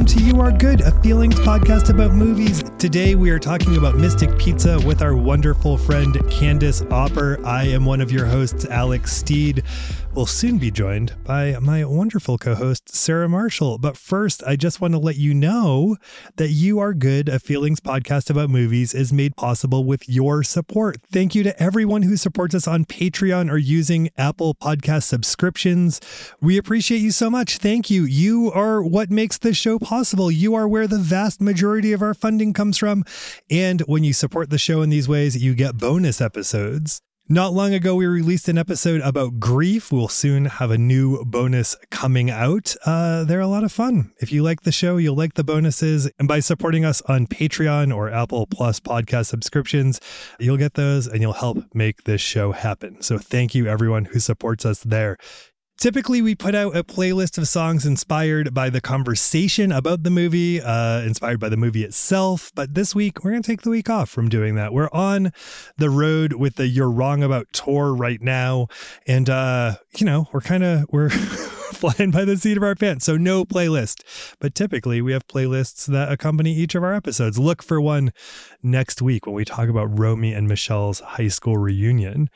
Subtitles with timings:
[0.00, 2.62] welcome to You Are Good, a feelings podcast about movies.
[2.78, 7.38] Today we are talking about Mystic Pizza with our wonderful friend Candace Opper.
[7.44, 9.62] I am one of your hosts, Alex Steed
[10.14, 13.78] will soon be joined by my wonderful co host, Sarah Marshall.
[13.78, 15.96] But first, I just want to let you know
[16.36, 20.98] that You Are Good, a feelings podcast about movies, is made possible with your support.
[21.12, 26.00] Thank you to everyone who supports us on Patreon or using Apple Podcast subscriptions.
[26.40, 27.58] We appreciate you so much.
[27.58, 28.04] Thank you.
[28.04, 30.30] You are what makes this show possible.
[30.30, 33.04] You are where the vast majority of our funding comes from.
[33.50, 37.00] And when you support the show in these ways, you get bonus episodes.
[37.32, 39.92] Not long ago, we released an episode about grief.
[39.92, 42.74] We'll soon have a new bonus coming out.
[42.84, 44.10] Uh, they're a lot of fun.
[44.18, 46.10] If you like the show, you'll like the bonuses.
[46.18, 50.00] And by supporting us on Patreon or Apple Plus podcast subscriptions,
[50.40, 53.00] you'll get those and you'll help make this show happen.
[53.00, 55.16] So thank you, everyone who supports us there.
[55.80, 60.60] Typically, we put out a playlist of songs inspired by the conversation about the movie,
[60.60, 62.52] uh, inspired by the movie itself.
[62.54, 64.74] But this week, we're going to take the week off from doing that.
[64.74, 65.32] We're on
[65.78, 68.68] the road with the You're Wrong About tour right now.
[69.06, 71.10] And, uh, you know, we're kind of, we're.
[71.70, 73.06] flying by the seat of our pants.
[73.06, 74.02] So no playlist.
[74.38, 77.38] But typically we have playlists that accompany each of our episodes.
[77.38, 78.12] Look for one
[78.62, 82.28] next week when we talk about Romy and Michelle's high school reunion.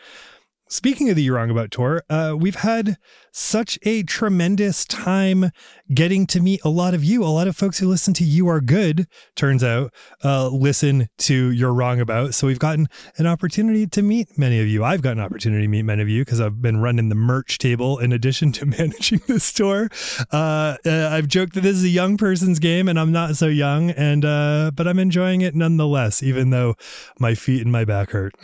[0.69, 2.97] Speaking of the You're Wrong About tour, uh, we've had
[3.35, 5.51] such a tremendous time
[5.93, 7.25] getting to meet a lot of you.
[7.25, 11.51] A lot of folks who listen to You Are Good, turns out, uh, listen to
[11.51, 12.33] You're Wrong About.
[12.35, 14.85] So we've gotten an opportunity to meet many of you.
[14.85, 17.59] I've got an opportunity to meet many of you because I've been running the merch
[17.59, 19.89] table in addition to managing the store.
[20.33, 23.49] Uh, uh, I've joked that this is a young person's game and I'm not so
[23.49, 26.77] young, and uh, but I'm enjoying it nonetheless, even though
[27.19, 28.35] my feet and my back hurt.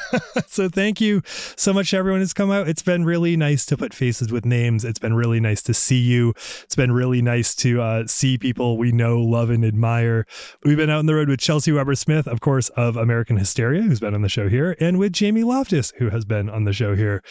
[0.48, 2.68] so thank you so much to everyone who's come out.
[2.68, 4.84] It's been really nice to put faces with with names.
[4.84, 6.30] It's been really nice to see you.
[6.62, 10.26] It's been really nice to uh, see people we know, love, and admire.
[10.64, 13.82] We've been out on the road with Chelsea Weber Smith, of course, of American Hysteria,
[13.82, 16.72] who's been on the show here, and with Jamie Loftus, who has been on the
[16.72, 17.22] show here.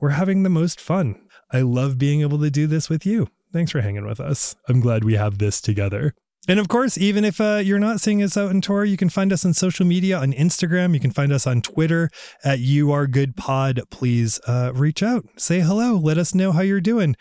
[0.00, 1.20] We're having the most fun.
[1.50, 3.28] I love being able to do this with you.
[3.52, 4.54] Thanks for hanging with us.
[4.68, 6.14] I'm glad we have this together.
[6.50, 9.08] And of course, even if uh, you're not seeing us out in tour, you can
[9.08, 10.94] find us on social media on Instagram.
[10.94, 12.10] You can find us on Twitter
[12.42, 13.80] at You Are Good Pod.
[13.88, 17.14] Please uh, reach out, say hello, let us know how you're doing.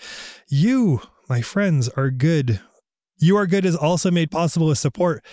[0.48, 2.60] You, my friends, are good.
[3.20, 5.24] You Are Good is also made possible with support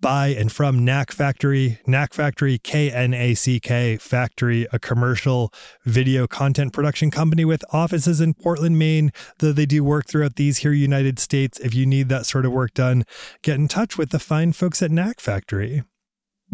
[0.00, 1.78] by and from Knack Factory.
[1.86, 5.52] Knack Factory, K N A C K Factory, a commercial
[5.84, 10.58] video content production company with offices in Portland, Maine, though they do work throughout these
[10.58, 11.58] here United States.
[11.58, 13.04] If you need that sort of work done,
[13.42, 15.82] get in touch with the fine folks at Knack Factory.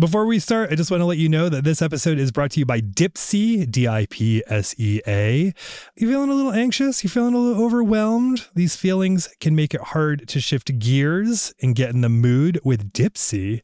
[0.03, 2.51] Before we start, I just want to let you know that this episode is brought
[2.51, 5.55] to you by Dipsea, D I P S E A.
[5.95, 7.05] You feeling a little anxious?
[7.05, 8.49] You feeling a little overwhelmed?
[8.53, 12.59] These feelings can make it hard to shift gears and get in the mood.
[12.65, 13.61] With Dipsea,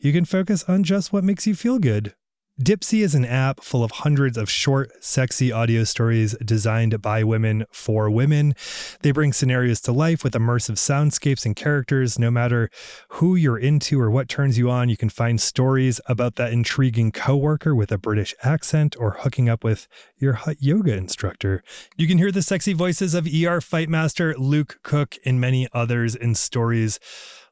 [0.00, 2.14] you can focus on just what makes you feel good.
[2.62, 7.64] Dipsea is an app full of hundreds of short, sexy audio stories designed by women
[7.72, 8.54] for women.
[9.00, 12.20] They bring scenarios to life with immersive soundscapes and characters.
[12.20, 12.70] No matter
[13.08, 17.10] who you're into or what turns you on, you can find stories about that intriguing
[17.10, 21.64] coworker with a British accent or hooking up with your hot yoga instructor.
[21.96, 26.36] You can hear the sexy voices of ER Fightmaster, Luke Cook, and many others in
[26.36, 27.00] stories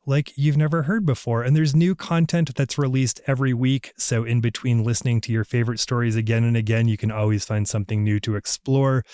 [0.07, 1.43] like you've never heard before.
[1.43, 3.93] And there's new content that's released every week.
[3.97, 7.69] So, in between listening to your favorite stories again and again, you can always find
[7.69, 9.05] something new to explore.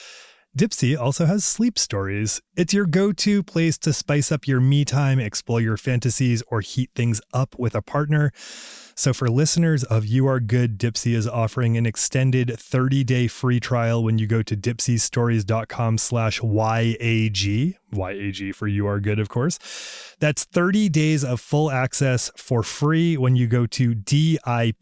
[0.57, 2.41] Dipsea also has sleep stories.
[2.57, 6.63] It's your go to place to spice up your me time, explore your fantasies, or
[6.63, 8.33] heat things up with a partner.
[8.99, 14.03] So for listeners of You Are Good, Dipsea is offering an extended 30-day free trial
[14.03, 17.75] when you go to dipseastories.com slash YAG.
[17.93, 19.59] YAG for You Are Good, of course.
[20.19, 24.73] That's 30 days of full access for free when you go to D-I-P-S-E-A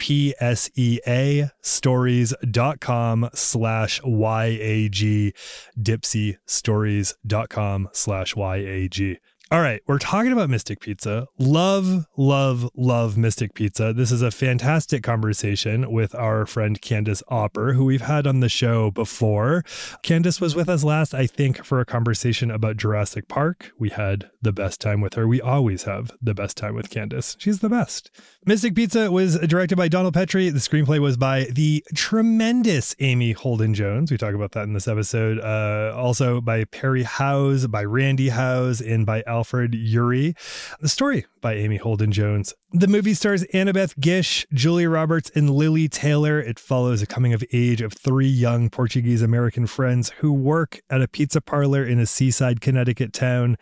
[1.61, 5.34] stories.com slash YAG.
[5.77, 9.19] Dipseastories.com slash YAG.
[9.51, 11.27] All right, we're talking about Mystic Pizza.
[11.39, 13.93] Love, love, love Mystic Pizza.
[13.93, 18.49] This is a fantastic conversation with our friend Candace Opper, who we've had on the
[18.49, 19.63] show before.
[20.03, 23.71] Candace was with us last, I think, for a conversation about Jurassic Park.
[23.79, 25.29] We had the best time with her.
[25.29, 27.37] We always have the best time with Candace.
[27.39, 28.11] She's the best.
[28.47, 30.49] Mystic Pizza was directed by Donald Petrie.
[30.49, 34.11] The screenplay was by the tremendous Amy Holden Jones.
[34.11, 35.39] We talk about that in this episode.
[35.39, 40.36] Uh, also by Perry Howes, by Randy Howes, and by Alfred Uhry.
[40.78, 42.54] The story by Amy Holden Jones.
[42.72, 46.39] The movie stars Annabeth Gish, Julia Roberts, and Lili Taylor.
[46.39, 51.03] It follows a coming of age of three young Portuguese American friends who work at
[51.03, 53.57] a pizza parlor in a seaside Connecticut town.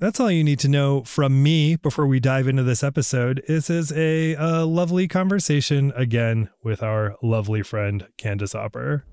[0.00, 3.40] That's all you need to know from me before we dive into this episode.
[3.46, 9.04] This is a, a lovely conversation again with our lovely friend Candace Opper.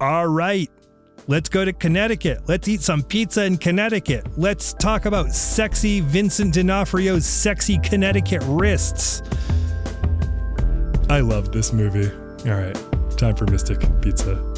[0.00, 0.70] All right,
[1.26, 2.42] let's go to Connecticut.
[2.46, 4.26] Let's eat some pizza in Connecticut.
[4.36, 9.22] Let's talk about sexy Vincent D'Onofrio's sexy Connecticut wrists.
[11.08, 12.10] I love this movie.
[12.48, 12.76] All right,
[13.16, 14.51] time for Mystic Pizza.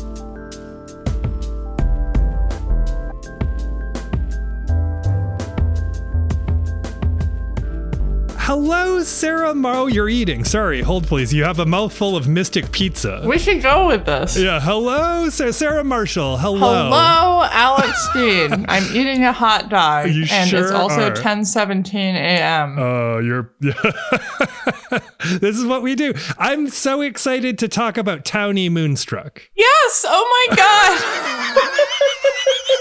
[8.46, 9.87] Hello, Sarah Mo.
[9.87, 10.44] You're eating.
[10.44, 11.32] Sorry, hold please.
[11.32, 13.25] You have a mouthful of Mystic Pizza.
[13.25, 14.37] We should go with this.
[14.37, 16.37] Yeah, hello, Sarah Marshall.
[16.37, 16.58] Hello.
[16.61, 18.67] Hello, Alex Dean.
[18.69, 20.11] I'm eating a hot dog.
[20.11, 21.14] You and sure it's also are.
[21.14, 22.79] 10:17 a.m.
[22.79, 23.50] Oh, you're.
[23.61, 26.12] this is what we do.
[26.38, 29.49] I'm so excited to talk about Townie Moonstruck.
[29.56, 30.05] yes.
[30.06, 31.00] Oh my god.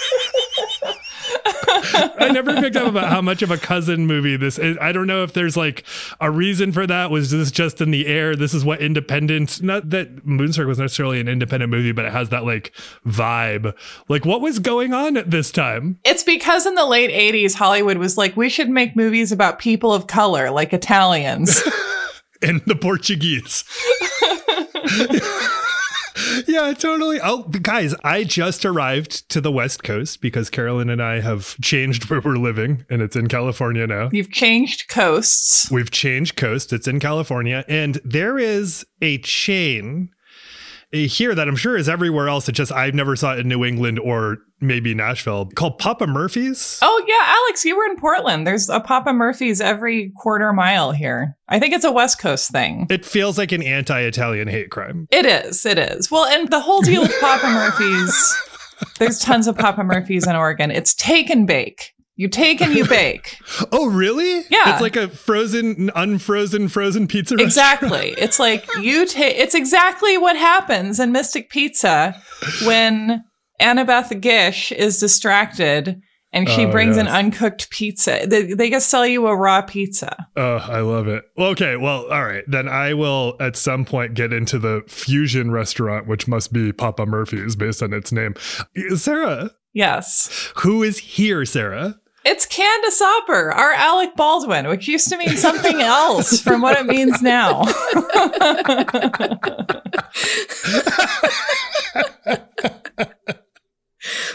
[1.76, 4.78] I never picked up about how much of a cousin movie this is.
[4.80, 5.84] I don't know if there's like
[6.20, 7.12] a reason for that.
[7.12, 8.36] Was this just in the air?
[8.36, 12.30] This is what independent, not that Moonstruck was necessarily an independent movie, but it has
[12.30, 12.74] that like
[13.06, 13.74] vibe.
[14.08, 16.00] Like, what was going on at this time?
[16.04, 19.94] it's because in the late 80s Hollywood was like we should make movies about people
[19.94, 21.62] of color like Italians.
[22.46, 23.64] And the Portuguese.
[26.48, 27.20] yeah, totally.
[27.22, 32.10] Oh, guys, I just arrived to the West Coast because Carolyn and I have changed
[32.10, 34.10] where we're living, and it's in California now.
[34.12, 35.70] You've changed coasts.
[35.72, 36.74] We've changed coast.
[36.74, 40.10] It's in California, and there is a chain
[40.94, 42.48] here that I'm sure is everywhere else.
[42.48, 46.80] It just I've never saw it in New England or maybe Nashville called Papa Murphy's.
[46.82, 48.46] Oh yeah, Alex, you were in Portland.
[48.46, 51.36] There's a Papa Murphy's every quarter mile here.
[51.50, 52.88] I think it's a West Coast thing.
[52.90, 55.08] It feels like an anti-Italian hate crime.
[55.12, 55.66] It is.
[55.66, 56.10] It is.
[56.12, 58.42] Well, and the whole deal with Papa Murphy's,
[59.00, 60.72] there's tons of Papa Murphy's in Oregon.
[60.72, 61.93] It's take and bake.
[62.16, 63.38] You take and you bake.
[63.72, 64.44] Oh, really?
[64.50, 64.74] Yeah.
[64.74, 67.36] It's like a frozen, unfrozen, frozen pizza.
[67.40, 68.14] Exactly.
[68.18, 69.36] It's like you take.
[69.38, 72.16] It's exactly what happens in Mystic Pizza
[72.66, 73.24] when
[73.62, 76.00] Annabeth Gish is distracted
[76.32, 78.26] and she Oh, brings an uncooked pizza.
[78.28, 80.28] They, they just sell you a raw pizza.
[80.36, 81.24] Oh, I love it.
[81.38, 82.44] Okay, well, all right.
[82.48, 87.06] Then I will at some point get into the fusion restaurant, which must be Papa
[87.06, 88.34] Murphy's based on its name.
[88.96, 90.52] Sarah, Yes.
[90.58, 92.00] who is here, Sarah?
[92.26, 96.86] It's Candace Opper, our Alec Baldwin, which used to mean something else from what it
[96.86, 97.64] means now.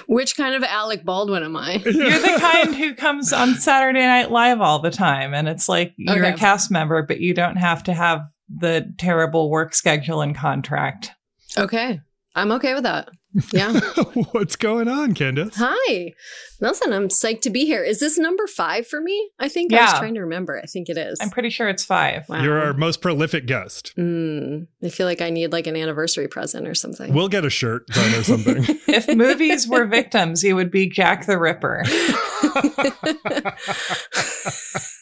[0.06, 1.74] Which kind of Alec Baldwin am I?
[1.84, 5.94] You're the kind who comes on Saturday Night Live all the time, and it's like
[5.96, 10.34] you're a cast member, but you don't have to have the terrible work schedule and
[10.34, 11.10] contract.
[11.56, 12.00] Okay.
[12.34, 13.08] I'm okay with that.
[13.52, 13.78] Yeah.
[14.32, 15.54] What's going on, Candace?
[15.58, 16.14] Hi.
[16.60, 16.92] Nothing.
[16.92, 17.84] I'm psyched to be here.
[17.84, 19.30] Is this number five for me?
[19.38, 19.98] I think I was Yeah.
[19.98, 20.58] trying to remember.
[20.62, 21.18] I think it is.
[21.20, 22.28] I'm pretty sure it's five.
[22.28, 22.42] wow.
[22.42, 23.92] You're our most prolific guest.
[23.98, 27.12] Mm, I feel like I need like an anniversary present or something.
[27.12, 28.64] We'll get a shirt done or something.
[28.88, 31.84] If movies were victims, you would be Jack the Ripper.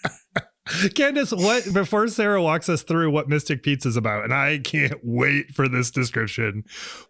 [0.95, 5.01] Candace, what before Sarah walks us through what Mystic Pizza is about, and I can't
[5.03, 6.65] wait for this description.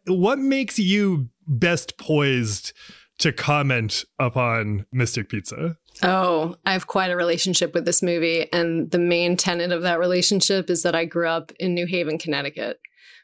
[0.07, 2.73] What makes you best poised
[3.19, 5.77] to comment upon Mystic Pizza?
[6.03, 8.53] oh, I have quite a relationship with this movie.
[8.53, 12.19] And the main tenet of that relationship is that I grew up in New Haven,
[12.19, 12.81] Connecticut,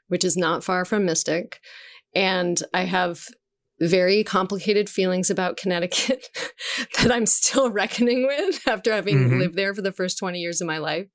[0.08, 1.60] which is not far from Mystic.
[2.14, 3.26] And I have
[3.82, 6.28] very complicated feelings about Connecticut
[7.02, 9.38] that I'm still reckoning with after having Mhm.
[9.40, 11.06] lived there for the first 20 years of my life.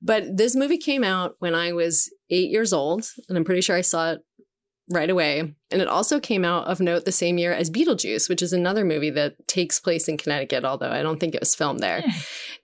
[0.00, 3.76] But this movie came out when I was eight years old, and I'm pretty sure
[3.76, 4.20] I saw it
[4.90, 5.40] right away.
[5.70, 8.84] And it also came out of note the same year as Beetlejuice, which is another
[8.84, 12.02] movie that takes place in Connecticut, although I don't think it was filmed there.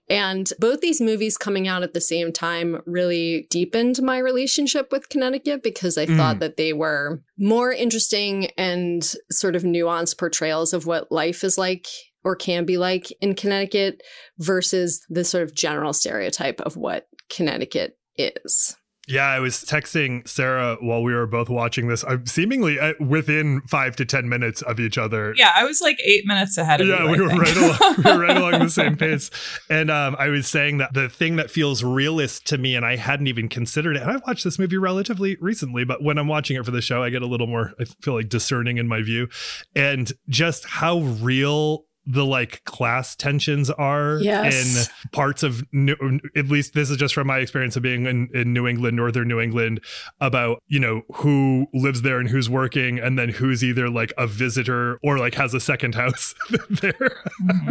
[0.09, 5.09] And both these movies coming out at the same time really deepened my relationship with
[5.09, 6.17] Connecticut because I Mm.
[6.17, 11.57] thought that they were more interesting and sort of nuanced portrayals of what life is
[11.57, 11.87] like
[12.23, 14.01] or can be like in Connecticut
[14.39, 18.75] versus the sort of general stereotype of what Connecticut is.
[19.07, 22.03] Yeah, I was texting Sarah while we were both watching this.
[22.03, 25.33] I'm seemingly uh, within five to ten minutes of each other.
[25.37, 26.93] Yeah, I was like eight minutes ahead of you.
[26.93, 27.95] yeah, I we were right along.
[27.97, 29.29] We were right along the same pace.
[29.69, 32.95] And um, I was saying that the thing that feels realist to me, and I
[32.95, 34.01] hadn't even considered it.
[34.01, 37.03] And I've watched this movie relatively recently, but when I'm watching it for the show,
[37.03, 37.73] I get a little more.
[37.79, 39.29] I feel like discerning in my view,
[39.75, 44.87] and just how real the like class tensions are Yes.
[45.03, 45.95] in parts of New,
[46.35, 49.27] at least this is just from my experience of being in, in New England, northern
[49.27, 49.81] New England,
[50.21, 54.27] about you know who lives there and who's working, and then who's either like a
[54.27, 56.35] visitor or like has a second house
[56.69, 57.23] there,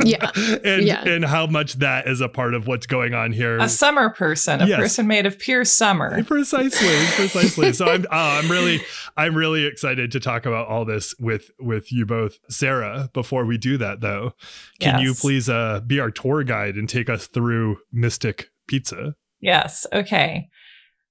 [0.04, 0.30] Yeah.
[0.64, 1.06] and Yeah.
[1.08, 3.58] and how much that is a part of what's going on here.
[3.58, 4.78] A summer person, a Yes.
[4.80, 6.22] person made of pure summer.
[6.24, 8.06] precisely precisely so i'm uh,
[8.42, 8.80] i'm really
[9.16, 13.56] i'm really excited to talk about all this with with you both sarah before we
[13.58, 14.23] do that though
[14.80, 19.14] can you please uh be our tour guide and take us through mystic pizza
[19.44, 19.86] Yes.
[19.92, 20.48] Okay.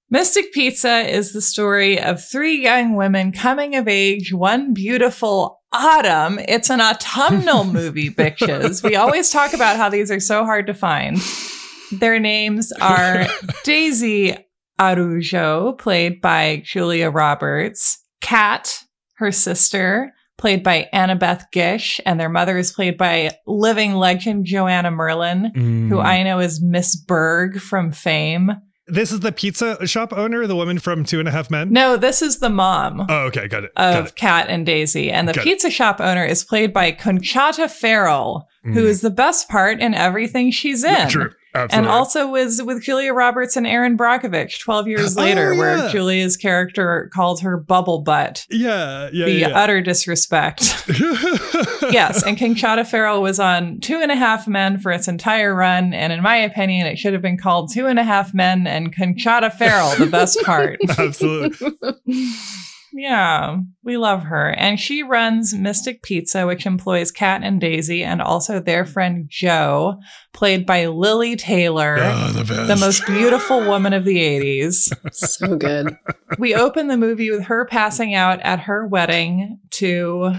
[0.09, 6.39] Mystic Pizza is the story of three young women coming of age one beautiful autumn.
[6.47, 8.83] It's an autumnal movie, bitches.
[8.83, 11.19] We always talk about how these are so hard to find.
[11.91, 13.27] Their names are
[13.63, 14.35] Daisy
[14.79, 18.79] Arujo, played by Julia Roberts, Kat,
[19.17, 20.11] her sister,
[20.43, 25.95] played by Annabeth Gish, and their mother is played by living legend Joanna Merlin who
[25.95, 26.03] Mm.
[26.05, 28.51] I know is Miss Berg from Fame.
[28.87, 31.95] this is the pizza shop owner the woman from two and a half men No,
[31.95, 35.09] this is the mom oh okay got it got of it Kat and Daisy.
[35.09, 35.43] And the Got it.
[35.45, 38.89] pizza shop owner is played by Conchata Ferrell, who Mm.
[38.93, 41.07] is the best part in everything she's in.
[41.07, 45.59] true And also was with Julia Roberts and Erin Brockovich 12 years Oh, later, yeah.
[45.59, 48.45] where Julia's character called her Bubble Butt.
[48.49, 50.61] yeah yeah the yeah, utter disrespect.
[51.91, 55.93] yes, and Conchata Ferrell was on Two and a Half Men for its entire run,
[55.93, 58.95] and in my opinion, it should have been called Two and a Half Men and
[58.95, 60.79] Conchata Ferrell, the best part.
[60.97, 61.69] absolutely
[62.93, 64.49] yeah, we love her.
[64.49, 68.89] And she runs Mystic Pizza, which employs Kat and Daisy, and also their mm.
[68.89, 69.99] friend Joe,
[70.31, 71.97] played by Lili Taylor.
[71.99, 74.93] oh, the best The most beautiful woman of the 80s.
[75.11, 75.97] so good.
[76.37, 80.35] we open the movie with her passing out at her wedding to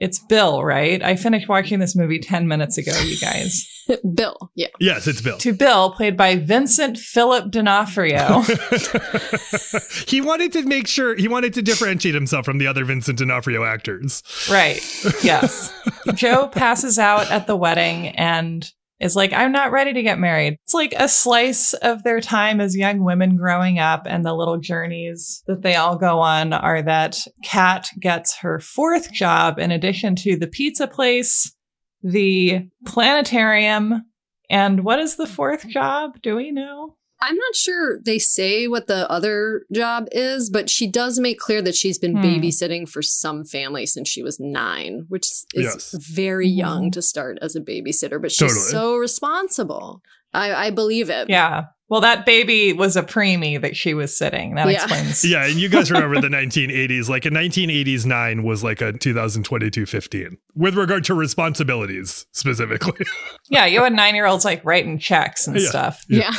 [0.00, 1.02] it's Bill, right?
[1.02, 3.68] I finished watching this movie 10 minutes ago, you guys.
[4.14, 4.50] Bill.
[4.54, 4.68] Yeah.
[4.80, 8.40] yes it's bill to Bill, played by Vincent Philip D'Onofrio.
[10.06, 13.64] he wanted to make sure he wanted to differentiate himself from the other Vincent D'Onofrio
[13.64, 14.22] actors.
[14.50, 14.80] right.
[15.22, 15.72] Yes.
[16.14, 18.70] Joe passes out at the wedding and
[19.00, 20.56] is like, I'm not ready to get married.
[20.64, 24.58] It's like a slice of their time as young women growing up, and the little
[24.58, 30.14] journeys that they all go on are that Kat gets her fourth job in addition
[30.16, 31.54] to the pizza place,
[32.02, 34.02] the planetarium,
[34.48, 36.20] and what is the fourth job?
[36.22, 36.96] Do we know?
[37.20, 41.62] I'm not sure they say what the other job is, but she does make clear
[41.62, 42.22] that she's been Hmm.
[42.22, 45.94] babysitting for some family since she was nine, which is Yes.
[46.12, 46.56] very Mhm.
[46.58, 48.60] young to start as a babysitter, but she's Totally.
[48.70, 50.02] so responsible.
[50.34, 51.30] I, I believe it.
[51.30, 51.66] Yeah.
[51.88, 54.56] Well, that baby was a preemie that she was sitting.
[54.56, 54.82] That Yeah.
[54.84, 55.24] explains.
[55.30, 57.08] Yeah, and you guys remember the 1980s.
[57.08, 63.06] Like a 1980s 9 was like a 2022 15 with regard to responsibilities specifically.
[63.50, 65.68] Yeah, you had nine year olds like writing checks and Yeah.
[65.68, 66.02] stuff.
[66.08, 66.32] Yeah.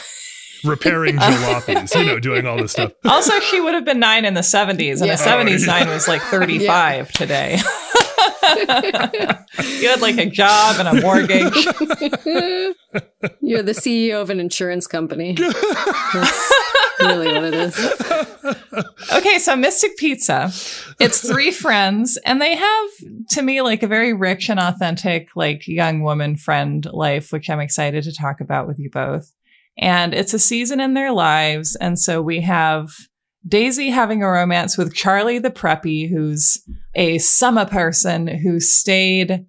[0.65, 2.91] Repairing jalopies, you know, doing all this stuff.
[3.05, 5.13] Also, she would have been nine in the 70s, and Yeah.
[5.13, 5.79] a 70s Oh, yeah.
[5.79, 7.59] nine was like 35 today.
[9.79, 11.65] you had like a job and a mortgage.
[13.41, 15.33] You're the CEO of an insurance company.
[15.35, 16.53] That's
[17.01, 17.77] really what it is.
[19.13, 20.51] Okay, so Mystic Pizza.
[20.99, 22.89] It's three friends, and they have,
[23.31, 27.59] to me, like a very rich and authentic, like young woman friend life, which I'm
[27.59, 29.31] excited to talk about with you both.
[29.77, 31.75] And it's a season in their lives.
[31.75, 32.89] And so we have
[33.47, 36.63] Daisy having a romance with Charlie the Preppy, who's
[36.95, 39.45] a summer person who stayed,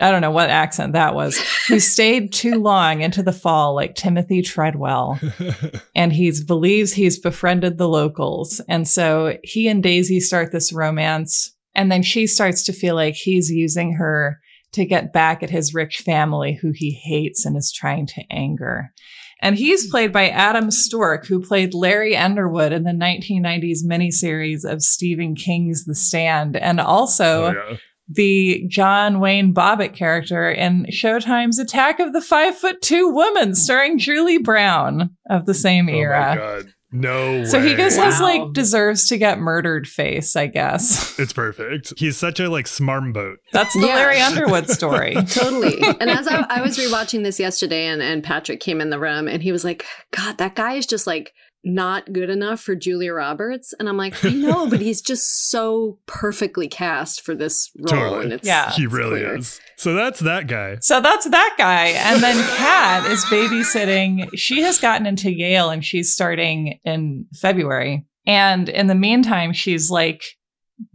[0.00, 3.94] I don't know what accent that was, who stayed too long into the fall, like
[3.94, 5.20] Timothy Treadwell
[5.94, 8.60] and he believes he's befriended the locals.
[8.68, 11.54] And so he and Daisy start this romance.
[11.74, 14.40] And then she starts to feel like he's using her
[14.72, 18.92] to get back at his rich family who he hates and is trying to anger.
[19.40, 19.90] And he's hmm.
[19.90, 25.84] played by Adam Storke, who played Larry Underwood in the 1990s miniseries of Stephen King's
[25.84, 27.76] The Stand, and also Oh, yeah.
[28.08, 33.54] the John Wayne Bobbitt character in Showtime's Attack of the Five Foot Two Woman, hmm.
[33.54, 36.64] starring Julie Brown of the same Oh era.
[36.92, 37.00] God.
[37.00, 37.76] No so he way.
[37.76, 41.18] just has like deserves to get murdered face, I guess.
[41.18, 41.92] It's perfect.
[41.98, 43.38] He's such a like smarm boat.
[43.52, 43.94] That's the Yeah.
[43.96, 45.14] Larry Underwood story.
[45.14, 45.80] Totally.
[46.00, 49.26] And as I, I was rewatching this yesterday, and, and Patrick came in the room
[49.28, 53.12] and he was like, God, that guy is just like not good enough for Julia
[53.12, 53.74] Roberts.
[53.78, 57.86] And I'm like, I know, but he's just so perfectly cast for this role.
[57.88, 58.24] Totally.
[58.24, 58.70] And it's, Yeah.
[58.72, 59.36] he it's really clear.
[59.36, 59.60] is.
[59.76, 60.78] So that's that guy.
[60.80, 61.86] So that's that guy.
[61.88, 64.28] And then Kat is babysitting.
[64.36, 68.04] She has gotten into Yale and she's starting in February.
[68.26, 70.22] And in the meantime, she's like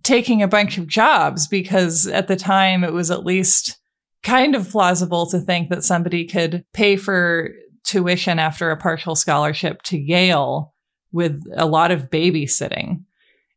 [0.03, 3.77] taking a bunch of jobs because at the time it was at least
[4.23, 7.49] kind of plausible to think that somebody could pay for
[7.83, 10.73] tuition after a partial scholarship to Yale
[11.11, 13.03] with a lot of babysitting.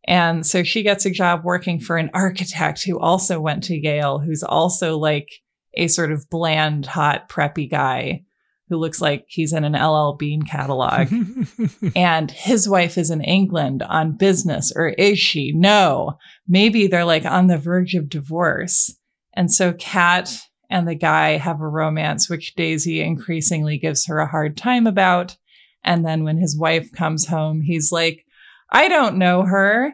[0.06, 4.18] And so she gets a job working for an architect who also went to Yale,
[4.18, 5.28] who's also like
[5.74, 8.22] a sort of bland, hot, preppy guy
[8.68, 11.08] who looks like he's in an LL Bean catalog.
[11.96, 15.52] and his wife is in England on business, or is she?
[15.52, 16.18] No.
[16.48, 18.96] Maybe they're like on the verge of divorce.
[19.34, 20.36] And so Kat
[20.70, 25.36] and the guy have a romance, which Daisy increasingly gives her a hard time about.
[25.84, 28.24] And then when his wife comes home, he's like,
[28.70, 29.92] I don't know her.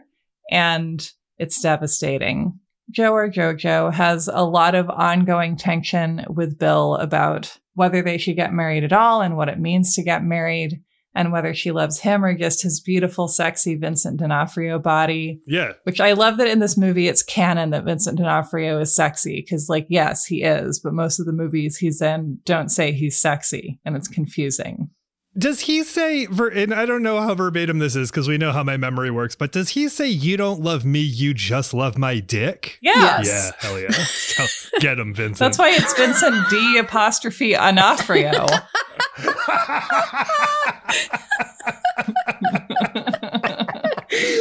[0.51, 2.59] And it's devastating.
[2.91, 8.37] Joe or JoJo has a lot of ongoing tension with Bill about whether they should
[8.37, 10.83] get married at all and what it means to get married
[11.15, 15.41] and whether she loves him or just his beautiful, sexy Vincent D'Onofrio body.
[15.47, 15.73] Yeah.
[15.85, 19.69] Which I love that in this movie it's canon that Vincent D'Onofrio is sexy because,
[19.69, 23.81] like, yes, he is, but most of the movies he's in don't say he's sexy
[23.85, 24.91] and it's confusing.
[25.37, 28.63] Does he say, and I don't know how verbatim this is because we know how
[28.63, 32.21] my memory works, but does he say, You don't love me, you just love my
[32.21, 32.79] dick?
[32.83, 33.23] Yeah.
[33.23, 33.91] Yeah, hell yeah.
[34.33, 34.47] So,
[34.81, 35.39] get him, Vincent.
[35.39, 38.47] That's why it's Vincent D apostrophe Onofrio.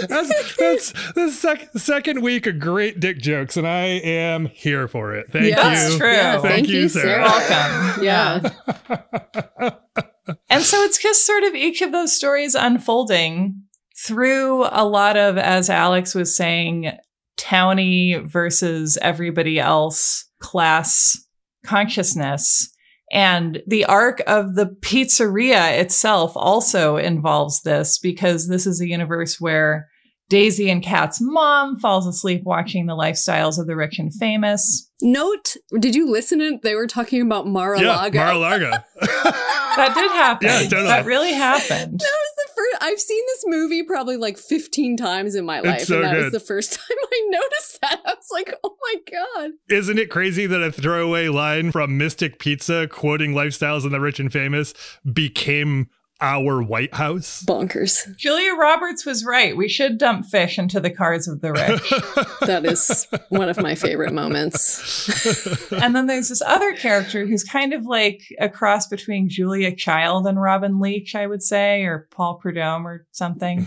[0.07, 5.13] that's that's the sec- second week of great dick jokes, and I am here for
[5.15, 5.31] it.
[5.31, 5.55] Thank yeah, you.
[5.55, 6.12] That's true.
[6.12, 7.24] Yeah, thank, thank, you, you, Sarah.
[7.24, 8.03] Welcome.
[8.03, 10.01] Yeah.
[10.51, 13.63] and so it's just sort of each of those stories unfolding
[13.98, 16.91] through a lot of, as Alex was saying,
[17.38, 21.17] towny versus everybody else class
[21.65, 22.70] consciousness.
[23.12, 29.39] And the arc of the pizzeria itself also involves this because this is a universe
[29.39, 29.90] where
[30.31, 34.89] Daisy and Kat's mom falls asleep watching the lifestyles of the rich and famous.
[35.01, 38.17] Note, did you listen to they were talking about Mar-a-Lago?
[38.17, 38.71] Yeah, Mar-a-Lago.
[39.01, 40.47] that did happen.
[40.47, 40.88] Yeah, totally.
[40.88, 42.00] That really happened.
[42.00, 45.81] That was the first I've seen this movie probably like 15 times in my life.
[45.81, 46.23] so and that good.
[46.23, 48.01] was the first time I noticed that.
[48.05, 49.51] I was like, oh my God.
[49.69, 54.22] Isn't it crazy that a throwaway line from Mystic Pizza quoting lifestyles and the rich
[54.22, 54.74] and famous
[55.11, 55.89] became
[56.22, 57.44] our White House?
[57.44, 58.16] Bonkers.
[58.16, 59.57] Julia Roberts was right.
[59.57, 61.94] We should dump fish into the cars of the rich.
[62.48, 65.72] That is one of my favorite moments.
[65.72, 70.25] and then there's this other character who's kind of like a cross between Julia Child
[70.25, 73.66] and Robin Leach, I would say, or Paul Prudhomme or something.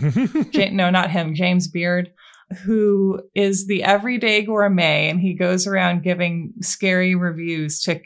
[0.51, 2.11] Ja- no, not him, James Beard,
[2.63, 8.01] who is the everyday gourmet and he goes around giving scary reviews to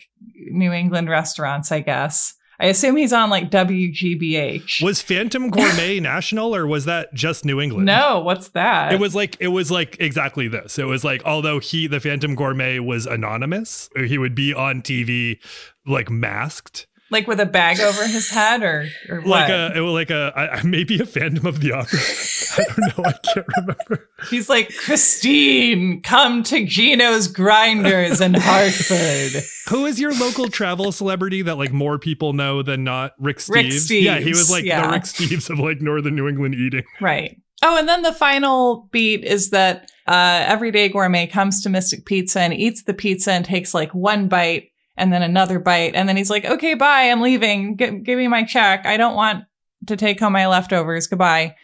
[0.52, 2.36] New England restaurants, I guess.
[2.60, 4.84] I assume he's on like WGBH.
[4.84, 7.86] was Phantom Gourmet national or was that just New England?
[7.86, 8.92] no, what's that?
[8.94, 10.78] It was like it was like exactly this.
[10.78, 15.40] It was like although he the Phantom Gourmet was anonymous, he would be on TV
[15.86, 19.78] like masked, like with a bag over his head or, or like what?
[19.78, 22.00] a like a I- maybe a Phantom of the Opera.
[22.58, 23.04] I don't know.
[23.06, 24.10] I can't remember.
[24.30, 29.44] He's like, Christine, come to Gino's Grinders in Hartford.
[29.70, 33.14] Who is your local travel celebrity that like more people know than not?
[33.20, 33.90] Rick Steves.
[33.90, 34.86] Rick Yeah, he was like yeah.
[34.88, 36.84] the Rick Steves of like northern New England eating.
[37.02, 37.40] Right.
[37.62, 42.40] Oh, and then the final beat is that uh, Everyday Gourmet comes to Mystic Pizza
[42.40, 44.69] and eats the pizza and takes like one bite
[45.00, 45.96] and then another bite.
[45.96, 47.10] And then he's like, okay, bye.
[47.10, 47.78] I'm leaving.
[47.78, 48.86] G- give me my check.
[48.86, 49.46] I don't want
[49.88, 51.08] to take home my leftovers.
[51.08, 51.56] Goodbye.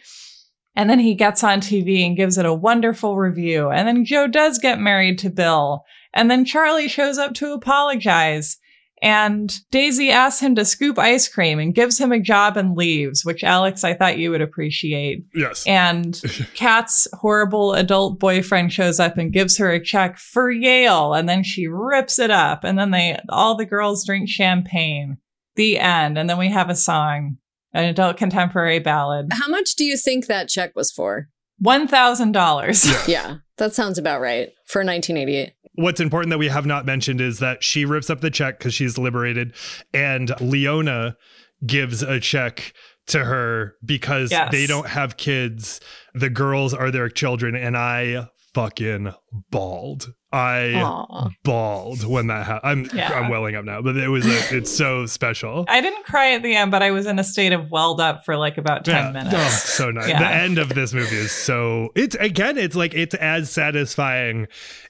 [0.75, 3.69] And then he gets on TV and gives it a wonderful review.
[3.69, 5.83] And then Joe does get married to Bill.
[6.13, 8.57] And then Charlie shows up to apologize.
[9.01, 13.25] And Daisy asks him to scoop ice cream and gives him a job and leaves,
[13.25, 15.25] which Alex, I thought you would appreciate.
[15.33, 15.65] Yes.
[15.67, 16.19] And
[16.55, 21.13] Kat's horrible adult boyfriend shows up and gives her a check for Yale.
[21.13, 22.63] And then she rips it up.
[22.63, 25.17] And then they, all the girls drink champagne.
[25.55, 26.17] The end.
[26.17, 27.37] And then we have a song,
[27.73, 29.27] an adult contemporary ballad.
[29.31, 31.29] How much do you think that check was for?
[31.63, 33.07] $1,000.
[33.07, 35.53] Yeah, that sounds about right for 1988.
[35.75, 38.73] What's important that we have not mentioned is that she rips up the check because
[38.73, 39.53] she's liberated,
[39.93, 41.17] and Leona
[41.65, 42.73] gives a check
[43.07, 44.51] to her because Yes.
[44.51, 45.79] they don't have kids.
[46.13, 49.13] The girls are their children, and I fucking
[49.51, 50.13] bawled.
[50.31, 51.29] I Aw.
[51.45, 52.89] bawled when that happened.
[52.91, 53.13] I'm Yeah.
[53.13, 55.63] I'm welling up now, but it was a, it's so special.
[55.69, 58.25] I didn't cry at the end, but I was in a state of welled up
[58.25, 59.11] for like about 10 Yeah.
[59.11, 59.35] minutes.
[59.37, 60.09] Oh, so nice.
[60.09, 60.19] Yeah.
[60.19, 64.47] The end of this movie is so it's again, it's like it's as satisfying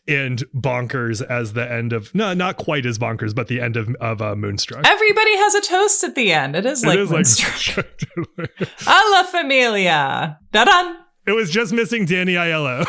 [0.07, 3.89] and bonkers as the end of no, not quite as bonkers, but the end of
[3.99, 4.85] of uh, Moonstruck.
[4.87, 6.55] Everybody has a toast at the end.
[6.55, 7.75] It is like, it is Moonstruck.
[8.37, 8.49] like
[8.87, 10.39] A la familia.
[10.51, 10.97] Da-dun.
[11.27, 12.85] It was just missing Danny Aiello.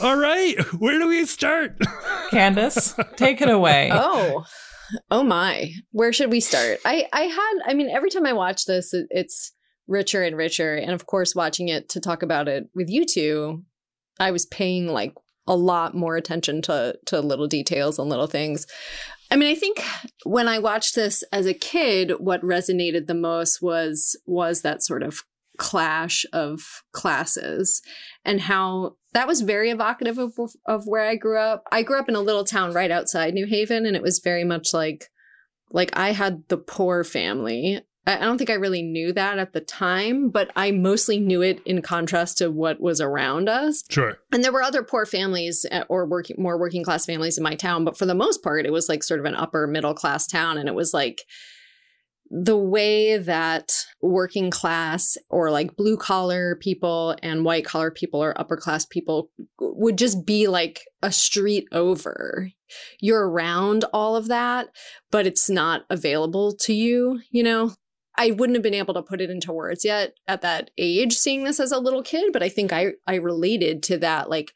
[0.02, 1.78] All right, where do we start?
[2.30, 3.90] Candace, take it away.
[4.08, 4.44] Oh,
[5.10, 5.72] oh my!
[5.90, 6.78] Where should we start?
[6.84, 7.54] I I had.
[7.66, 9.52] I mean, every time I watch this, it, it's
[9.88, 13.64] richer and richer, and of course, watching it to talk about it with you two,
[14.20, 15.12] I was paying like
[15.46, 18.66] a lot more attention to to little details and little things.
[19.30, 19.82] I mean, I think
[20.24, 25.02] when I watched this as a kid, what resonated the most was was that sort
[25.02, 25.22] of
[25.56, 27.82] clash of classes
[28.24, 30.34] and how that was very evocative of,
[30.66, 31.64] of where I grew up.
[31.72, 34.44] I grew up in a little town right outside New Haven and it was very
[34.44, 35.08] much like
[35.70, 39.60] like I had the poor family I don't think I really knew that at the
[39.60, 43.82] time, but I mostly knew it in contrast to what was around us.
[43.90, 44.18] Sure.
[44.32, 47.56] And there were other poor families uh, or working more working class families in my
[47.56, 50.28] town, but for the most part, it was like sort of an upper middle class
[50.28, 50.56] town.
[50.56, 51.22] And it was like
[52.30, 58.38] the way that working class or like blue collar people and white collar people or
[58.38, 62.50] upper class people would just be like a street over.
[63.00, 64.68] You're around all of that,
[65.10, 67.72] but it's not available to you, you know?
[68.18, 71.44] I wouldn't have been able to put it into words yet at that age seeing
[71.44, 74.52] this as a little kid, but I think I I related to that like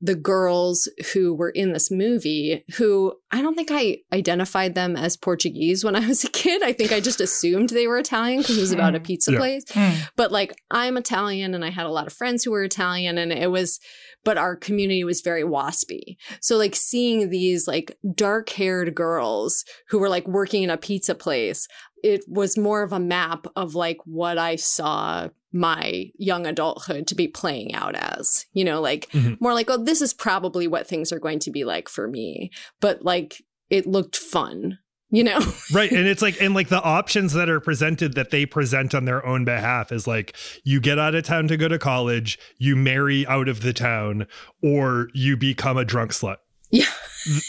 [0.00, 5.16] the girls who were in this movie who I don't think I identified them as
[5.16, 6.62] Portuguese when I was a kid.
[6.62, 9.04] I think I just assumed they were Italian because it was about a hmm.
[9.04, 9.38] pizza yeah.
[9.38, 9.64] place.
[9.66, 10.10] Mm.
[10.16, 13.32] But like I'm Italian and I had a lot of friends who were Italian and
[13.32, 13.80] it was
[14.24, 16.16] but our community was very waspy.
[16.40, 21.68] So like seeing these like dark-haired girls who were like working in a pizza place,
[22.04, 27.14] it was more of a map of like what I saw my young adulthood to
[27.14, 29.34] be playing out as, you know, like mm-hmm.
[29.40, 32.50] more like, oh, this is probably what things are going to be like for me.
[32.78, 35.40] But like it looked fun, you know?
[35.72, 35.90] right.
[35.90, 39.24] And it's like, and like the options that are presented that they present on their
[39.24, 43.26] own behalf is like, you get out of town to go to college, you marry
[43.26, 44.26] out of the town,
[44.62, 46.36] or you become a drunk slut.
[46.74, 46.86] Yeah.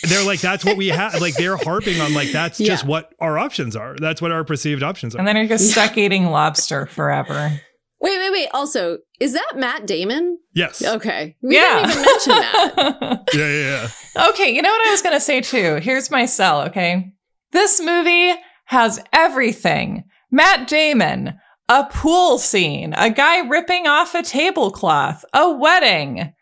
[0.04, 1.20] they're like, that's what we have.
[1.20, 2.68] Like they're harping on like that's yeah.
[2.68, 3.96] just what our options are.
[4.00, 5.20] That's what our perceived options are.
[5.20, 7.60] And then you're just stuck eating lobster forever.
[8.00, 8.50] Wait, wait, wait.
[8.54, 10.38] Also, is that Matt Damon?
[10.54, 10.84] Yes.
[10.84, 11.36] Okay.
[11.42, 11.88] We yeah.
[11.88, 13.24] didn't even mention that.
[13.34, 14.30] yeah, yeah, yeah.
[14.30, 15.76] Okay, you know what I was gonna say too?
[15.82, 17.12] Here's my cell okay?
[17.52, 18.34] This movie
[18.66, 20.04] has everything.
[20.32, 26.34] Matt Damon, a pool scene, a guy ripping off a tablecloth, a wedding,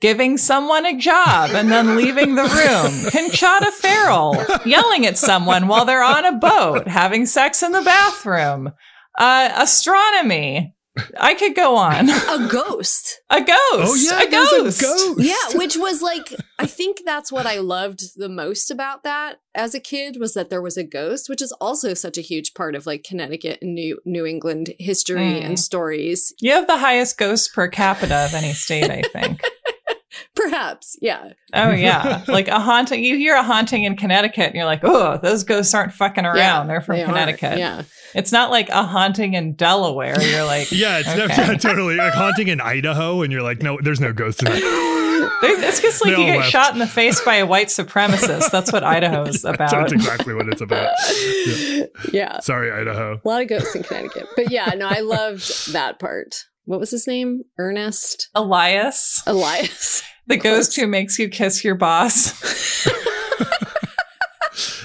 [0.00, 2.50] giving someone a job and then leaving the room,
[3.10, 8.72] Conchata Ferrell yelling at someone while they're on a boat, having sex in the bathroom,
[9.18, 10.74] uh, astronomy.
[11.20, 12.08] I could go on.
[12.10, 13.20] A ghost.
[13.30, 13.54] A ghost.
[13.72, 14.80] Oh yeah, a ghost.
[14.80, 15.20] a ghost.
[15.20, 19.74] Yeah, which was like I think that's what I loved the most about that as
[19.74, 22.74] a kid was that there was a ghost, which is also such a huge part
[22.74, 25.44] of like Connecticut and New New England history mm.
[25.44, 26.32] and stories.
[26.40, 29.42] You have the highest ghost per capita of any state, I think.
[30.38, 31.32] Perhaps, yeah.
[31.52, 33.02] Oh yeah, like a haunting.
[33.02, 36.36] You hear a haunting in Connecticut, and you're like, "Oh, those ghosts aren't fucking around.
[36.36, 37.58] Yeah, They're from they Connecticut." Are.
[37.58, 37.82] Yeah,
[38.14, 40.20] it's not like a haunting in Delaware.
[40.22, 41.56] You're like, yeah, it's okay.
[41.56, 45.32] totally like haunting in Idaho, and you're like, no, there's no ghosts in that.
[45.42, 46.50] it's just like they you get left.
[46.50, 48.50] shot in the face by a white supremacist.
[48.50, 49.70] That's what Idaho is about.
[49.70, 50.92] That's exactly what it's about.
[51.46, 51.84] Yeah.
[52.12, 52.40] yeah.
[52.40, 53.20] Sorry, Idaho.
[53.24, 56.44] A lot of ghosts in Connecticut, but yeah, no, I loved that part.
[56.64, 57.44] What was his name?
[57.58, 58.28] Ernest.
[58.34, 59.22] Elias.
[59.26, 60.02] Elias.
[60.28, 62.86] The ghost who makes you kiss your boss.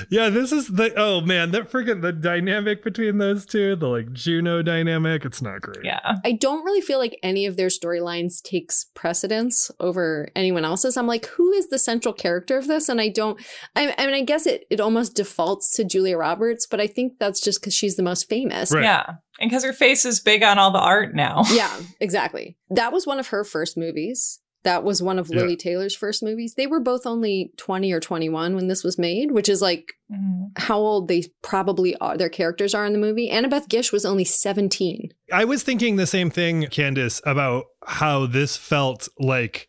[0.10, 4.14] yeah, this is the oh man, that freaking the dynamic between those two, the like
[4.14, 5.84] Juno dynamic, it's not great.
[5.84, 6.18] Yeah.
[6.24, 10.98] I don't really feel like any of their storylines takes precedence over anyone else's.
[10.98, 12.90] I'm like, who is the central character of this?
[12.90, 13.42] And I don't
[13.76, 17.14] I, I mean I guess it it almost defaults to Julia Roberts, but I think
[17.20, 18.72] that's just because she's the most famous.
[18.72, 18.84] Right.
[18.84, 19.16] Yeah.
[19.40, 21.44] And because her face is big on all the art now.
[21.52, 22.56] yeah, exactly.
[22.70, 24.40] That was one of her first movies.
[24.64, 25.58] That was one of Lili yeah.
[25.58, 26.56] Taylor's first movies.
[26.56, 30.46] They were both only 20 or 21 when this was made, which is like mm-hmm.
[30.56, 33.30] how old they probably are, their characters are in the movie.
[33.30, 35.14] Annabeth Gish was only 17.
[35.32, 39.68] I was thinking the same thing, Candace, about how this felt like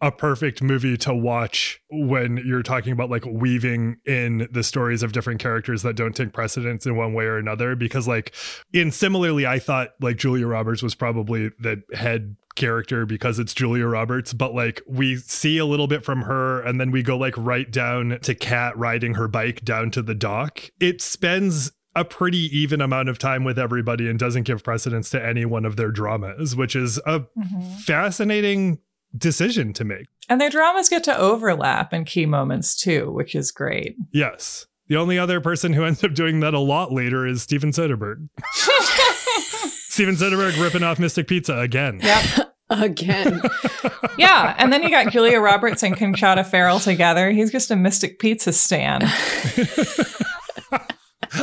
[0.00, 5.12] a perfect movie to watch when you're talking about like weaving in the stories of
[5.12, 8.34] different characters that don't take precedence in one way or another because like
[8.74, 13.86] in similarly I thought like Julia Roberts was probably the head character because it's Julia
[13.86, 17.34] Roberts, but like we see a little bit from her and then we go like
[17.36, 20.70] right down to Kat riding her bike down to the dock.
[20.80, 25.24] It spends a pretty even amount of time with everybody and doesn't give precedence to
[25.24, 27.76] any one of their dramas, which is a mm-hmm.
[27.78, 28.78] fascinating
[29.16, 30.06] decision to make.
[30.28, 33.96] And their dramas get to overlap in key moments too, which is great.
[34.12, 34.66] Yes.
[34.88, 38.28] The only other person who ends up doing that a lot later is Steven Soderbergh.
[39.96, 42.00] Steven Soderbergh ripping off Mystic Pizza again.
[42.02, 42.52] Yep.
[42.68, 43.40] Again.
[44.18, 44.54] Yeah.
[44.58, 47.30] And then you got Julia Roberts and Conchata Ferrell together.
[47.30, 49.00] He's just a Mystic Pizza stan.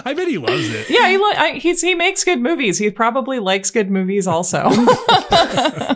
[0.06, 0.90] I bet he loves it.
[0.90, 2.78] Yeah, he li- I, he's he makes good movies.
[2.78, 4.64] He probably likes good movies also.
[4.66, 5.96] I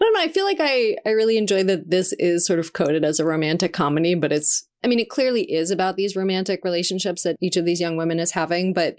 [0.00, 0.20] don't know.
[0.20, 3.24] I feel like I, I really enjoy that this is sort of coded as a
[3.24, 7.56] romantic comedy, but it's, I mean, it clearly is about these romantic relationships that each
[7.56, 8.98] of these young women is having, but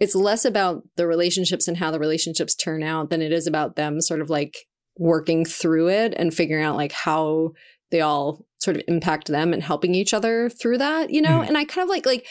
[0.00, 3.76] it's less about the relationships and how the relationships turn out than it is about
[3.76, 4.56] them sort of like
[4.98, 7.50] working through it and figuring out like how
[7.90, 11.40] they all sort of impact them and helping each other through that, you know?
[11.40, 11.48] Mhm.
[11.48, 12.26] And I kind of like, like,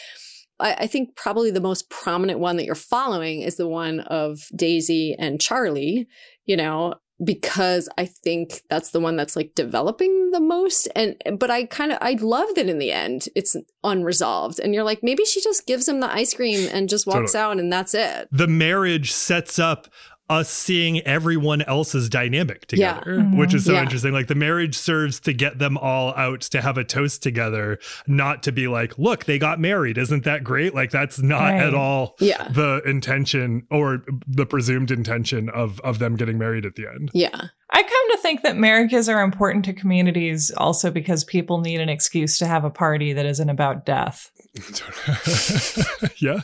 [0.58, 4.40] I, I think probably the most prominent one that you're following is the one of
[4.54, 6.06] Daisy and Charlie,
[6.46, 10.88] you know, because I think that's the one that's like developing the most.
[10.96, 14.58] And but I kind of I love that in the end it's unresolved.
[14.58, 17.42] And you're like, maybe she just gives him the ice cream and just walks Totally.
[17.42, 18.28] out and that's it.
[18.32, 19.88] The marriage sets up
[20.30, 23.34] us seeing everyone else's dynamic together, Yeah.
[23.36, 23.82] which is so Yeah.
[23.82, 24.12] interesting.
[24.12, 28.42] Like the marriage serves to get them all out to have a toast together, not
[28.44, 29.98] to be like, look, they got married.
[29.98, 30.74] Isn't that great?
[30.74, 31.62] Like that's not Right.
[31.62, 32.48] at all Yeah.
[32.48, 37.10] the intention or the presumed intention of of them getting married at the end.
[37.12, 37.28] Yeah.
[37.72, 41.88] I come to think that marriages are important to communities also because people need an
[41.88, 44.30] excuse to have a party that isn't about death.
[46.20, 46.40] yeah.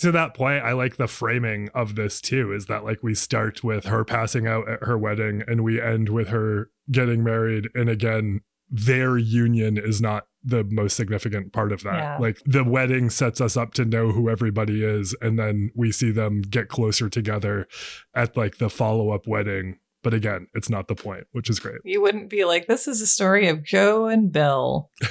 [0.00, 2.52] To that point, I like the framing of this too.
[2.52, 6.10] Is that like we start with her passing out at her wedding and we end
[6.10, 7.68] with her getting married.
[7.74, 11.96] And again, their union is not the most significant part of that.
[11.96, 12.18] Yeah.
[12.18, 15.14] Like the wedding sets us up to know who everybody is.
[15.20, 17.66] And then we see them get closer together
[18.14, 19.78] at like the follow up wedding.
[20.02, 21.80] But again, it's not the point, which is great.
[21.84, 24.90] You wouldn't be like, this is a story of Joe and Bill.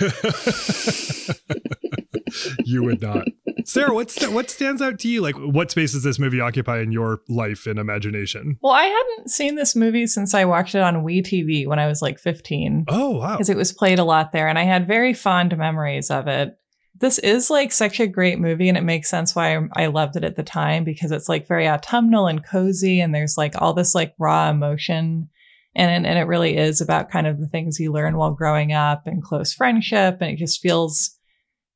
[2.63, 3.27] you would not.
[3.65, 5.21] Sarah, what's what stands out to you?
[5.21, 8.57] Like, what space does this movie occupy in your life and imagination?
[8.61, 11.87] Well, I hadn't seen this movie since I watched it on WE tv when I
[11.87, 13.35] was like 15 Oh wow!
[13.35, 16.57] because it was played a lot there and I had very fond memories of it.
[16.97, 20.23] This is like such a great movie and it makes sense why I loved it
[20.23, 23.93] at the time because it's like very autumnal and cozy and there's like all this
[23.93, 25.29] like raw emotion
[25.75, 29.05] and and it really is about kind of the things you learn while growing up
[29.05, 31.14] and close friendship and it just feels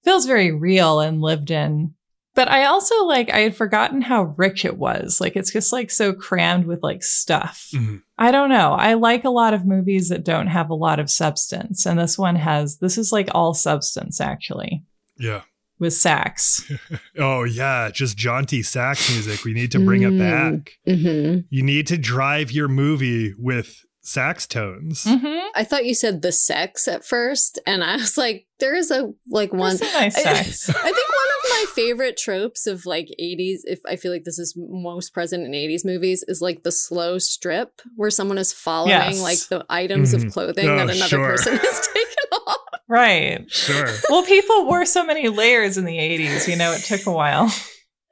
[0.04, 1.94] feels very real and lived in.
[2.36, 5.20] But I also like I had forgotten how rich it was.
[5.20, 7.68] Like it's just like so crammed with like stuff.
[7.74, 8.02] Mhm.
[8.18, 8.74] I don't know.
[8.74, 11.86] I like a lot of movies that don't have a lot of substance.
[11.86, 14.84] And this one has, this is like all substance actually
[15.18, 15.42] Yeah.
[15.80, 16.72] with sax.
[17.18, 19.44] Oh yeah, just jaunty sax music.
[19.44, 20.20] We need to bring it Mm.
[20.20, 20.72] back.
[20.88, 21.40] Mm-hmm.
[21.50, 25.04] You need to drive your movie with sax tones.
[25.08, 28.92] hmm I thought you said the sex at first, and I was like, there is
[28.92, 29.76] a like one.
[29.76, 33.96] A nice I- I think one of my favorite tropes of like 80s, if I
[33.96, 38.10] feel like this is most present in 80s movies, is like the slow strip where
[38.12, 39.22] someone is following Yes.
[39.22, 40.26] like the items Mhm.
[40.26, 41.30] of clothing Oh, that another sure.
[41.30, 42.58] person has taken off.
[42.88, 43.50] right.
[43.52, 43.88] Sure.
[44.10, 47.52] Well, people wore so many layers in the 80s, you know, it took a while.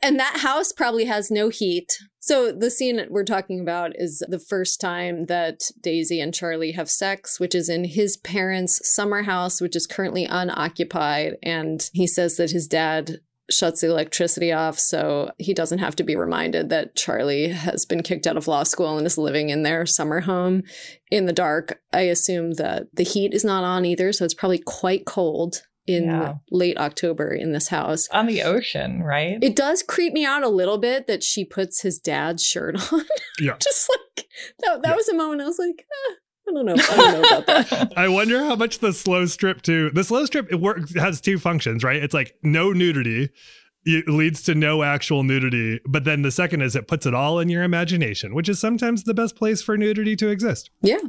[0.01, 1.91] And that house probably has no heat.
[2.27, 6.89] So the scene we're talking about is the first time that Daisy and Charlie have
[6.89, 11.37] sex, which is in his parents' summer house, which is currently unoccupied.
[11.41, 16.03] And he says that his dad shuts the electricity off so he doesn't have to
[16.03, 19.63] be reminded that Charlie has been kicked out of law school and is living in
[19.63, 20.63] their summer home
[21.09, 21.79] in the dark.
[21.93, 26.03] I assume that the heat is not on either, so it's probably quite cold in
[26.05, 26.33] Yeah.
[26.51, 28.07] late October in this house.
[28.09, 29.37] On the ocean, right?
[29.41, 33.05] It does creep me out a little bit that she puts his dad's shirt on.
[33.39, 33.55] Yeah.
[33.61, 34.27] Just like
[34.59, 34.95] that, that Yeah.
[34.95, 36.13] was a moment I was like, eh,
[36.49, 36.75] I don't know.
[36.77, 37.93] I don't know about that.
[37.97, 39.89] I wonder how much the slow strip too.
[39.91, 42.01] The slow strip it works has two functions, right?
[42.01, 43.29] It's like no nudity.
[43.89, 47.39] It leads to no actual nudity, but then the second is it puts it all
[47.39, 50.69] in your imagination, which is sometimes the best place for nudity to exist.
[50.81, 50.99] Yeah.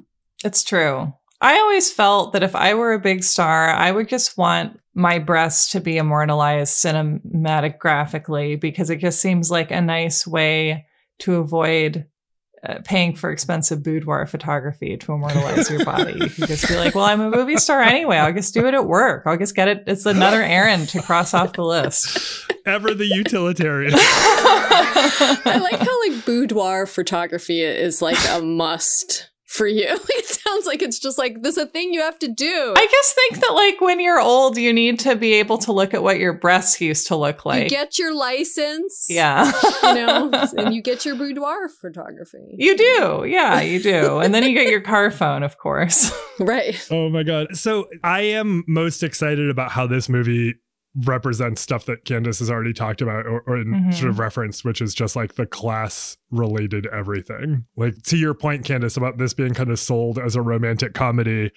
[0.44, 1.12] It's true.
[1.40, 5.20] I always felt that if I were a big star, I would just want my
[5.20, 10.86] breasts to be immortalized cinematographically because it just seems like a nice way
[11.20, 12.06] to avoid
[12.66, 16.14] uh, paying for expensive boudoir photography to immortalize your body.
[16.14, 18.16] You could just be like, well, I'm a movie star anyway.
[18.16, 19.22] I'll just do it at work.
[19.26, 19.84] I'll just get it.
[19.86, 22.50] It's another errand to cross off the list.
[22.66, 23.92] Ever the utilitarian.
[23.96, 29.86] I like how like boudoir photography is like a must for you.
[30.10, 32.74] it sounds like it's just like this is a thing you have to do.
[32.76, 35.94] I just think that like when you're old, you need to be able to look
[35.94, 37.56] at what your breasts used to look like.
[37.56, 37.70] you like.
[37.70, 39.06] get your license.
[39.08, 39.50] yeah.
[39.82, 42.54] You know, and you get your boudoir photography.
[42.56, 43.24] You do.
[43.26, 44.18] Yeah, you do.
[44.18, 46.12] And then you get your car phone, of course.
[46.40, 46.86] Right.
[46.92, 47.56] Oh my god.
[47.56, 50.54] So I am most excited about how this movie
[51.04, 53.94] represents stuff that Candace has already talked about or, or Mhm.
[53.94, 57.64] sort of referenced, which is just like the class related everything.
[57.76, 61.50] Like to your point, Candace, about this being kind of sold as a romantic comedy.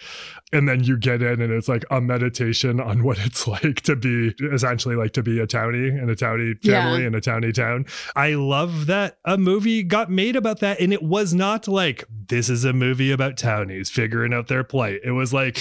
[0.54, 3.96] And then you get in and it's like a meditation on what it's like to
[3.96, 7.08] be essentially like to be a townie and a townie family Yeah.
[7.08, 7.86] in a townie town.
[8.16, 10.80] I love that a movie got made about that.
[10.80, 15.00] And it was not like, this is a movie about townies figuring out their plight.
[15.04, 15.58] It was like,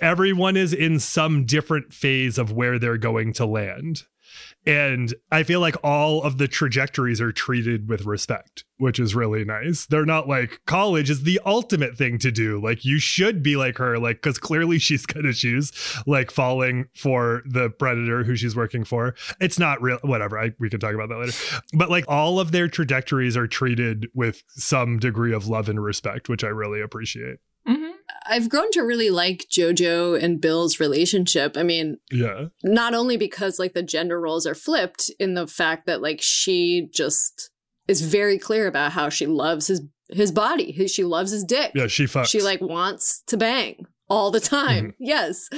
[0.00, 4.02] everyone is in some different phase of where they're going to land.
[4.66, 9.44] And I feel like all of the trajectories are treated with respect, which is really
[9.44, 9.86] nice.
[9.86, 12.60] They're not like college is the ultimate thing to do.
[12.60, 15.72] Like you should be like her, like because clearly she's gonna choose
[16.06, 19.14] like falling for the predator who she's working for.
[19.40, 19.98] It's not real.
[20.02, 20.38] Whatever.
[20.38, 21.60] I, we can talk about that later.
[21.72, 26.28] But like all of their trajectories are treated with some degree of love and respect,
[26.28, 27.38] which I really appreciate.
[28.26, 31.56] I've grown to really like JoJo and Bill's relationship.
[31.56, 32.46] I mean, Yeah.
[32.62, 36.88] not only because like the gender roles are flipped in the fact that like she
[36.92, 37.50] just
[37.88, 40.72] is very clear about how she loves his his body.
[40.72, 41.70] His, she loves his dick.
[41.74, 41.86] Yeah.
[41.86, 42.26] She fucks.
[42.26, 44.88] She like wants to bang all the time.
[44.88, 45.04] Mm-hmm.
[45.04, 45.48] Yes.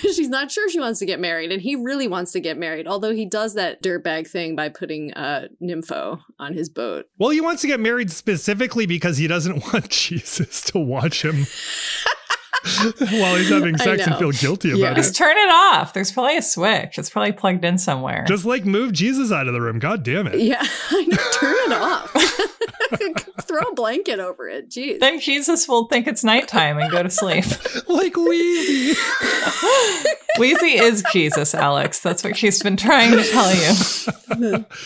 [0.00, 2.86] She's not sure she wants to get married and he really wants to get married.
[2.86, 7.06] Although he does that dirtbag thing by putting uh Nympho on his boat.
[7.18, 11.46] Well, he wants to get married specifically because he doesn't want Jesus to watch him
[12.98, 14.90] while he's having sex and feel guilty Yeah.
[14.92, 14.94] it.
[14.96, 15.92] Just turn it off.
[15.94, 16.98] There's probably a switch.
[16.98, 18.24] It's probably plugged in somewhere.
[18.26, 19.78] Just like move Jesus out of the room.
[19.78, 20.40] God damn it.
[20.40, 20.62] Yeah.
[20.90, 22.10] Turn it off.
[23.46, 24.70] Throw a blanket over it.
[24.70, 24.98] Jeez.
[25.00, 27.44] then Jesus will think it's nighttime and go to sleep.
[27.88, 28.94] Like Wheezy.
[30.38, 32.00] Wheezy is Jesus, Alex.
[32.00, 33.72] That's what she's been trying to tell you.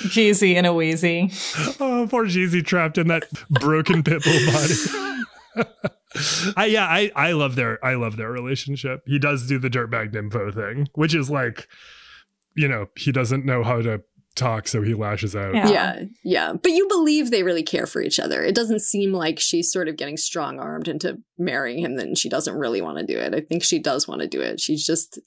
[0.09, 1.31] Jeezy and a Wheezy.
[1.81, 5.07] Oh, poor Jeezy trapped in that broken pitbull
[5.57, 5.93] body.
[6.57, 9.03] I yeah, I I love their I love their relationship.
[9.07, 11.69] He does do the dirtbag nympho thing, which is like,
[12.55, 14.03] you know, he doesn't know how to
[14.35, 15.55] talk, so he lashes out.
[15.55, 15.69] Yeah.
[15.69, 16.53] Yeah, yeah.
[16.55, 18.43] But you believe they really care for each other.
[18.43, 22.29] It doesn't seem like she's sort of getting strong armed into marrying him, then she
[22.29, 23.35] doesn't really want to do it.
[23.35, 24.61] I think she does want to do it.
[24.61, 25.19] She's just,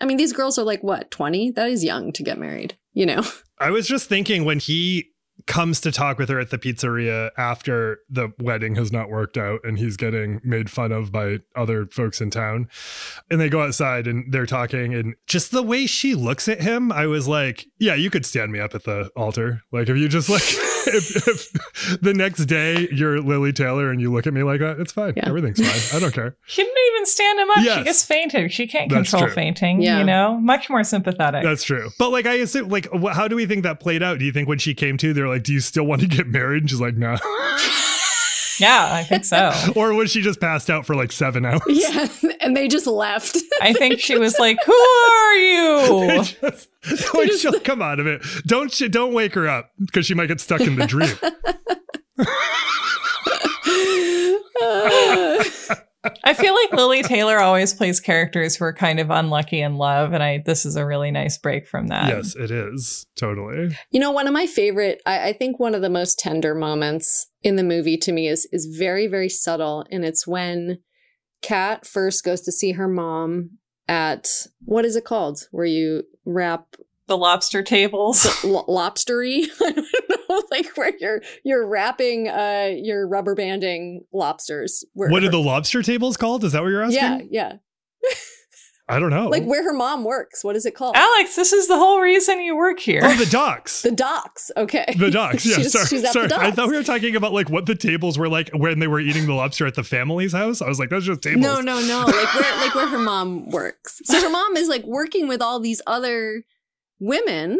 [0.00, 1.52] I mean, these girls are like, what, 20?
[1.52, 3.22] That is young to get married, you know?
[3.58, 5.10] I was just thinking when he
[5.48, 9.60] comes to talk with her at the pizzeria after the wedding has not worked out
[9.64, 12.68] and he's getting made fun of by other folks in town.
[13.30, 16.92] And they go outside and they're talking and just the way she looks at him,
[16.92, 19.62] I was like, yeah, you could stand me up at the altar.
[19.72, 20.42] Like if you just like
[20.90, 24.78] if, if the next day you're Lili Taylor and you look at me like that,
[24.78, 25.14] it's fine.
[25.16, 25.28] Yeah.
[25.28, 25.96] Everything's fine.
[25.96, 26.36] I don't care.
[26.46, 27.56] She didn't even stand him up.
[27.62, 27.78] Yes.
[27.78, 28.52] She just fainted.
[28.52, 29.34] She can't That's control true.
[29.34, 29.98] fainting, Yeah.
[29.98, 30.38] you know?
[30.40, 31.42] Much more sympathetic.
[31.42, 31.90] That's true.
[31.98, 34.18] But like I assume like how do we think that played out?
[34.18, 36.26] Do you think when she came to, they're like, Do you still want to get
[36.26, 36.62] married?
[36.62, 37.12] And she's like, No.
[38.60, 39.52] yeah, I think so.
[39.76, 41.60] or was she just passed out for like seven hours?
[41.68, 42.08] Yeah.
[42.40, 43.36] And they just left.
[43.60, 46.22] I think she was like, Who are you?
[46.24, 46.68] just-
[47.14, 48.22] like she'll come out of it.
[48.46, 51.10] Don't sh- don't wake her up because she might get stuck in the dream.
[54.60, 55.37] Uh,
[56.24, 60.12] I feel like Lili Taylor always plays characters who are kind of unlucky in love,
[60.12, 62.08] and I this is a really nice break from that.
[62.08, 63.76] yes, it is totally.
[63.90, 67.28] You know, one of my favorite, I, I think one of the most tender moments
[67.42, 69.84] in the movie to me is is very, very subtle.
[69.90, 70.78] And it's when
[71.42, 74.28] Kat first goes to see her mom at
[74.64, 75.48] what is it called?
[75.50, 76.76] Where you wrap
[77.08, 78.26] The lobster tables.
[78.44, 79.46] lo- lobstery?
[79.60, 84.84] I don't know, like where you're you're wrapping uh you're rubber banding lobsters.
[84.92, 86.44] Where What are the lobster tables called?
[86.44, 87.28] Is that what you're asking?
[87.32, 87.52] Yeah, yeah.
[88.90, 89.28] I don't know.
[89.28, 90.42] Like where her mom works.
[90.42, 90.96] What is it called?
[90.96, 93.02] Alex, this is the whole reason you work here.
[93.04, 93.82] oh, the docks.
[93.82, 94.50] The docks.
[94.56, 94.86] Okay.
[94.96, 95.44] The docks.
[95.44, 95.86] Yeah, she's, sorry.
[95.86, 96.24] she's at sorry.
[96.26, 96.44] the docks.
[96.44, 98.98] I thought we were talking about like what the tables were like when they were
[99.00, 100.62] eating the lobster at the family's house.
[100.62, 101.42] I was like, that's just tables.
[101.42, 102.04] No, no, no.
[102.06, 104.00] Like where like where her mom works.
[104.04, 106.44] So her mom is like working with all these other
[107.00, 107.58] women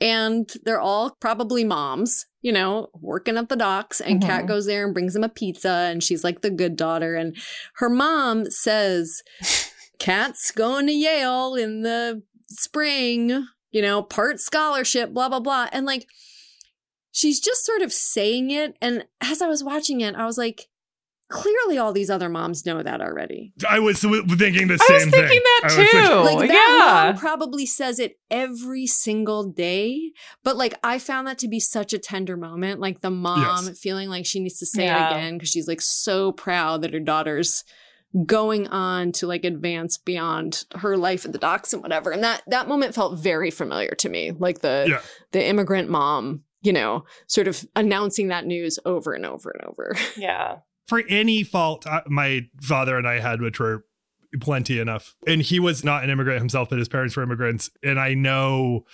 [0.00, 4.48] and they're all probably moms, you know, working at the docks and Kat Mhm.
[4.48, 7.36] goes there and brings them a pizza and she's like the good daughter and
[7.74, 9.22] her mom says
[9.98, 15.68] Kat's going to Yale in the spring, you know, part scholarship, blah blah blah.
[15.72, 16.06] And like
[17.12, 20.68] she's just sort of saying it and as I was watching it, I was like
[21.30, 23.52] clearly all these other moms know that already.
[23.68, 25.40] I was thinking the I same was thinking thing.
[25.42, 25.82] that I was too.
[26.26, 27.12] thinking- like that yeah.
[27.12, 30.12] mom probably says it every single day
[30.44, 33.78] but like i found that to be such a tender moment like the mom Yes.
[33.78, 35.08] feeling like she needs to say Yeah.
[35.08, 37.64] it again because she's like so proud that her daughter's
[38.26, 42.42] going on to like advance beyond her life at the docks and whatever and that
[42.48, 45.00] that moment felt very familiar to me like the Yeah.
[45.32, 49.94] the immigrant mom you know sort of announcing that news over and over and over
[50.16, 50.56] Yeah.
[50.90, 53.84] For any fault uh, my father and I had, which were
[54.40, 55.14] plenty enough.
[55.24, 57.70] And he was not an immigrant himself, but his parents were immigrants.
[57.84, 58.84] And I know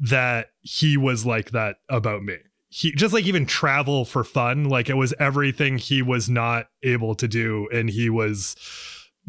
[0.00, 2.38] that he was like that about me.
[2.70, 7.14] He just like even travel for fun, like it was everything he was not able
[7.14, 7.68] to do.
[7.70, 8.56] And he was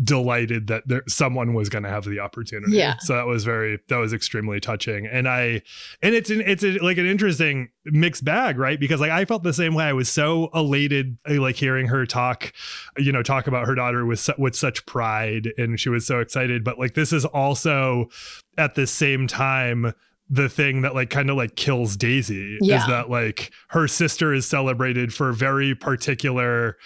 [0.04, 2.74] delighted that there someone was going to have the opportunity.
[2.76, 2.98] Yeah.
[3.00, 5.08] So that was very that was extremely touching.
[5.08, 5.62] And I
[6.02, 8.80] and it's an it's a, like an interesting mixed bag, right?
[8.80, 9.86] Because like I felt the same way.
[9.86, 12.52] I was so elated uh, like hearing her talk,
[12.98, 16.64] you know, talk about her daughter with with such pride and she was so excited,
[16.64, 18.10] but like this is also
[18.58, 19.93] at the same time
[20.30, 24.45] the thing that like kind of like kills Daisy is that like her sister is
[24.45, 26.78] celebrated for very particular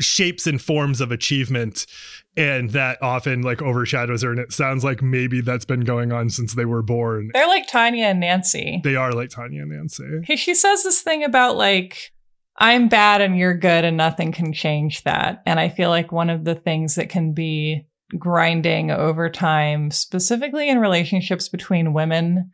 [0.00, 1.86] shapes and forms of achievement
[2.36, 6.28] and that often like overshadows her and it sounds like maybe that's been going on
[6.30, 8.80] since they were born They're like Tanya and Nancy.
[8.84, 12.12] they are like tanya and nancy He, she says this thing about like,
[12.56, 15.42] I'm bad and you're good and nothing can change that.
[15.46, 17.86] And I feel like one of the things that can be
[18.16, 22.50] grinding over time, specifically in relationships between women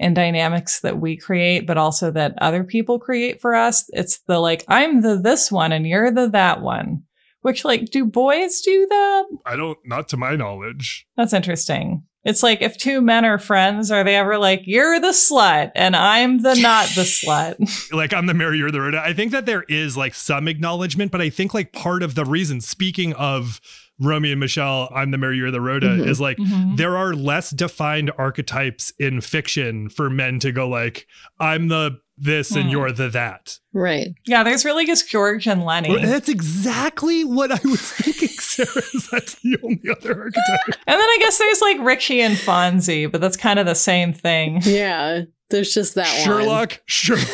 [0.00, 4.38] and dynamics that we create, but also that other people create for us, it's the
[4.38, 7.04] like, I'm the this one and you're the that one.
[7.42, 9.24] Which, like, do boys do that?
[9.46, 12.02] i don't not to my knowledge That's interesting.
[12.22, 15.96] It's like if two men are friends, are they ever like, you're the slut and
[15.96, 17.92] I'm the not the slut?
[17.92, 19.00] like I'm the Mary, you're the Rhoda.
[19.02, 22.26] I think that there is like some acknowledgement, but I think like part of the
[22.26, 23.58] reason, speaking of
[24.00, 26.06] Romy and Michelle, I'm the Mary, you're the Rhoda, Mhm.
[26.08, 26.76] is like Mhm.
[26.76, 31.06] there are less defined archetypes in fiction for men to go like,
[31.38, 32.70] I'm the this and Hmm.
[32.70, 33.56] you're the that.
[33.72, 34.08] Right.
[34.26, 35.88] Yeah, there's really just George and Lenny.
[35.88, 38.68] Well, that's exactly what I was thinking, Sarah.
[39.10, 40.60] That's the only other archetype.
[40.86, 44.12] And then I guess there's like Richie and Fonzie, but that's kind of the same
[44.12, 44.60] thing.
[44.64, 45.22] Yeah.
[45.48, 46.24] There's just that one.
[46.24, 46.80] Sherlock.
[46.84, 47.26] Sherlock,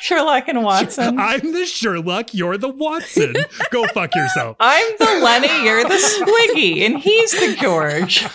[0.00, 0.48] Sherlock.
[0.48, 1.18] And Watson.
[1.18, 3.34] I'm the Sherlock, you're the Watson.
[3.70, 4.56] Go fuck yourself.
[4.58, 8.26] I'm the Lenny, you're the Squiggy, and he's the George.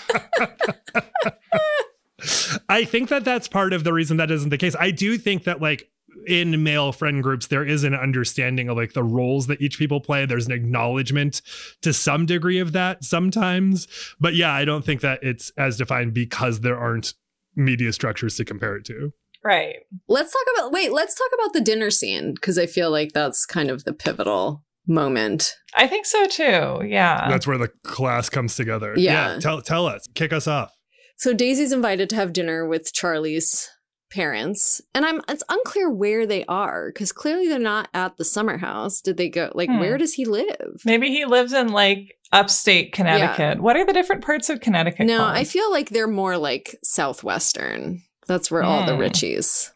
[2.70, 4.76] I think that that's part of the reason that isn't the case.
[4.80, 5.90] I do think that like
[6.28, 10.00] in male friend groups there is an understanding of like the roles that each people
[10.00, 10.26] play.
[10.26, 11.42] There's an acknowledgement
[11.82, 13.88] to some degree of that sometimes.
[14.20, 17.14] But yeah, I don't think that it's as defined because there aren't
[17.56, 19.14] media structures to compare it to.
[19.46, 19.76] Right.
[20.10, 23.46] Let's talk about wait, let's talk about the dinner scene because I feel like that's
[23.46, 25.54] kind of the pivotal moment.
[25.76, 26.82] I think so too.
[26.86, 27.30] Yeah.
[27.30, 28.96] That's where the class comes together.
[28.98, 29.38] Yeah.
[29.40, 30.08] tell tell us.
[30.16, 30.72] Kick us off.
[31.18, 33.70] So Daisy's invited to have dinner with Charlie's
[34.12, 38.58] parents, and I'm it's unclear where they are because clearly they're not at the summer
[38.58, 39.00] house.
[39.02, 39.80] Did they go like Hmm.
[39.80, 40.82] where does he live?
[40.86, 43.62] Maybe he lives in like upstate Connecticut.
[43.62, 45.06] What are the different parts of Connecticut?
[45.06, 45.36] No, called?
[45.38, 48.02] I feel like they're more like southwestern.
[48.28, 49.02] That's where all the Hmm.
[49.02, 49.70] Richies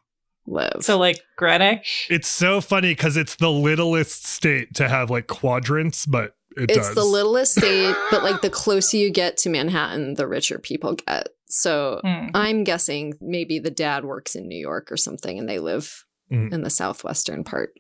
[0.47, 0.77] live.
[0.81, 2.07] so like Greenwich.
[2.09, 6.77] It's so funny because it's the littlest state to have like quadrants, but it it's
[6.77, 6.95] does.
[6.95, 11.29] the littlest state, but like the closer you get to Manhattan, the richer people get.
[11.47, 12.27] So Hmm.
[12.33, 16.53] I'm guessing maybe the dad works in New York or something and they live Mm.
[16.53, 17.71] in the southwestern part.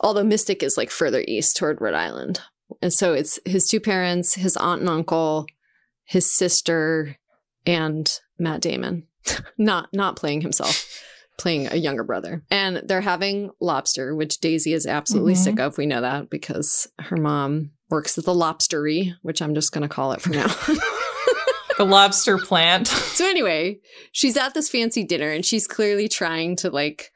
[0.00, 2.40] Although Mystic is like further east toward Rhode Island.
[2.80, 5.44] And so it's his two parents, his aunt and uncle,
[6.04, 7.16] his sister,
[7.66, 9.07] and Matt Damon.
[9.56, 10.86] Not not playing himself,
[11.38, 12.42] playing a younger brother.
[12.50, 15.44] And they're having lobster, which Daisy is absolutely Mhm.
[15.44, 15.78] sick of.
[15.78, 20.12] We know that because her mom works at the lobstery, which I'm just gonna call
[20.12, 20.46] it for now.
[21.78, 22.88] the lobster plant.
[23.18, 23.80] So anyway,
[24.12, 27.10] she's at this fancy dinner and she's clearly trying to like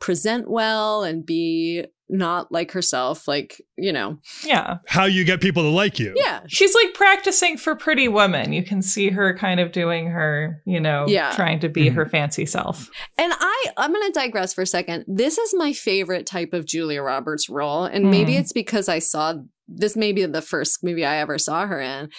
[0.00, 4.18] present well and be not like herself, like, you know.
[4.44, 4.78] yeah.
[4.86, 6.12] How you get people to like you.
[6.16, 6.40] Yeah.
[6.48, 8.52] She's like practicing for Pretty Woman.
[8.52, 11.32] You can see her kind of doing her, you know, Yeah.
[11.34, 11.94] trying to be Mhm.
[11.94, 12.90] her fancy self.
[13.16, 15.04] And I I'm going to digress for a second.
[15.08, 18.40] This is my favorite type of Julia Roberts role and maybe Mm.
[18.40, 19.34] it's because I saw
[19.66, 22.10] this may be the first movie I ever saw her in.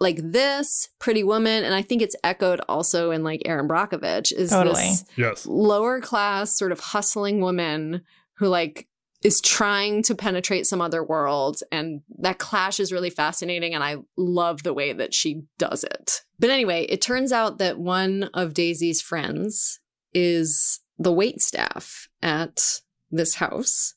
[0.00, 4.50] Like this, Pretty Woman, and I think it's echoed also in like Erin Brockovich is
[4.50, 4.74] Totally.
[4.74, 5.44] this Yes.
[5.46, 8.02] lower class sort of hustling woman
[8.36, 8.86] who like
[9.22, 13.96] is trying to penetrate some other world and that clash is really fascinating and I
[14.16, 16.22] love the way that she does it.
[16.38, 19.80] But anyway, it turns out that one of Daisy's friends
[20.14, 23.94] is the wait staff at this house.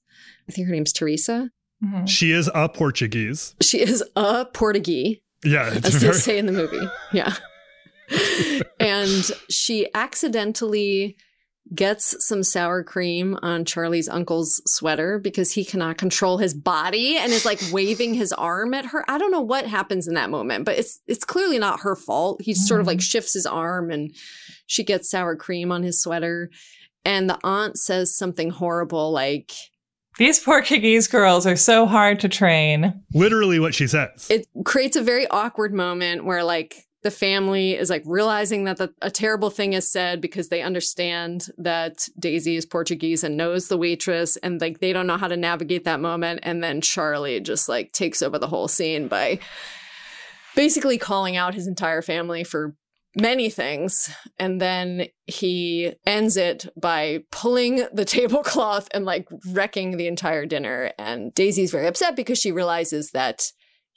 [0.50, 1.52] I think her name's Teresa.
[1.84, 2.08] Mhm.
[2.08, 3.56] She is a Portuguese.
[3.62, 6.88] She is a Portuguese Yeah, it's as they say in the movie.
[7.14, 7.34] Yeah.
[8.80, 11.16] and she accidentally
[11.74, 17.32] gets some sour cream on Charlie's uncle's sweater because he cannot control his body and
[17.32, 19.10] is like waving his arm at her.
[19.10, 22.42] I don't know what happens in that moment, but it's it's clearly not her fault.
[22.42, 23.04] He sort of like mm-hmm.
[23.04, 24.14] shifts his arm and
[24.66, 26.50] she gets sour cream on his sweater
[27.06, 29.52] and the aunt says something horrible like
[30.18, 33.02] These Portuguese girls are so hard to train.
[33.14, 34.28] Literally what she says.
[34.30, 38.94] It creates a very awkward moment where like the family is like realizing that the,
[39.02, 43.78] a terrible thing is said because they understand that Daisy is Portuguese and knows the
[43.78, 46.42] waitress and like they don't know how to navigate that moment.
[46.44, 49.40] And then Charlie just like takes over the whole scene by
[50.56, 52.76] basically calling out his entire family for
[53.16, 54.10] many things.
[54.38, 60.92] And then he ends it by pulling the tablecloth and like wrecking the entire dinner.
[61.00, 63.52] And Daisy's very upset because she realizes that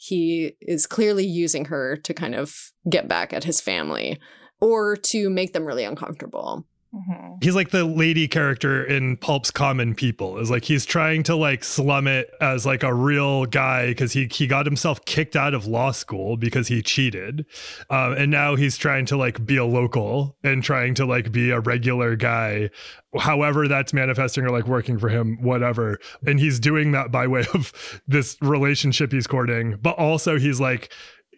[0.05, 4.21] he is clearly using her to kind of get back at his family
[4.61, 6.67] or to make them really uncomfortable.
[6.95, 7.43] Mhm.
[7.43, 10.39] He's like the lady character in Pulp's Common People.
[10.39, 14.29] Is like he's trying to like slum it as like a real guy because he
[14.31, 17.47] he got himself kicked out of law school because he cheated,
[17.91, 21.51] um, and now he's trying to like be a local and trying to like be
[21.51, 22.71] a regular guy.
[23.19, 25.99] However, that's manifesting or like working for him, whatever.
[26.27, 27.73] And he's doing that by way of
[28.09, 30.93] this relationship he's courting, but also he's like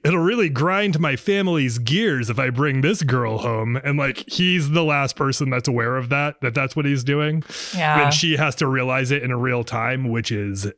[0.06, 3.76] it'll really grind my family's gears if I bring this girl home.
[3.76, 7.42] And like, he's the last person that's aware of that, that that's what he's doing.
[7.74, 8.04] Yeah.
[8.04, 10.70] And she has to realize it in a real time, which is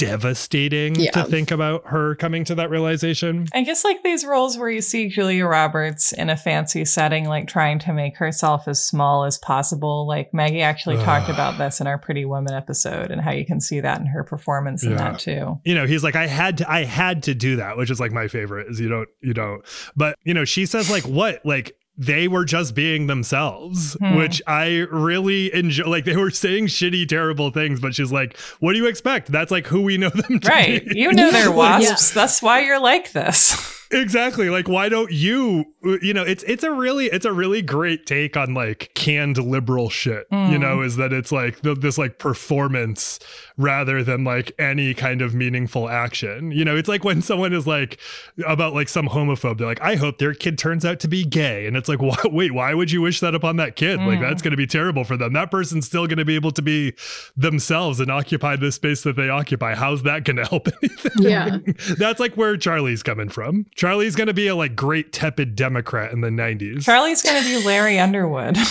[0.00, 1.10] devastating Yeah.
[1.12, 3.46] to think about her coming to that realization.
[3.54, 7.48] I guess like these roles where you see Julia Roberts in a fancy setting, like
[7.48, 10.06] trying to make herself as small as possible.
[10.06, 13.60] Like Maggie actually talked about this in our Pretty Woman episode and how you can
[13.60, 15.58] see that in her performance in that too.
[15.64, 18.12] you know he's like i had to i had to do that which is like
[18.12, 19.64] my favorite is you don't you don't
[19.96, 21.72] but you know she says like what like
[22.02, 24.16] they were just being themselves Hmm.
[24.16, 28.72] which i really enjoy like they were saying shitty terrible things but she's like what
[28.72, 30.84] do you expect that's like who we know them to Right.
[30.88, 30.98] be.
[30.98, 31.54] You know they're Yeah.
[31.54, 32.12] wasps.
[32.12, 33.79] That's why you're like this.
[33.92, 35.64] Exactly like why don't you
[36.02, 39.90] you know it's it's a really it's a really great take on like canned liberal
[39.90, 40.60] shit you Mm.
[40.60, 43.18] know is that it's like th- this like performance
[43.56, 47.66] rather than like any kind of meaningful action you know it's like when someone is
[47.66, 47.98] like
[48.46, 51.66] about like some homophobe they're like i hope their kid turns out to be gay
[51.66, 54.28] and it's like why, wait why would you wish that upon that kid like Mm.
[54.28, 56.62] that's going to be terrible for them that person's still going to be able to
[56.62, 56.94] be
[57.36, 61.58] themselves and occupy the space that they occupy how's that going to help anything Yeah.
[61.98, 63.66] that's like where Charlie's coming from.
[63.80, 66.82] Charlie's going to be a like great tepid Democrat in the 90s.
[66.82, 68.58] Charlie's going to be Larry Underwood.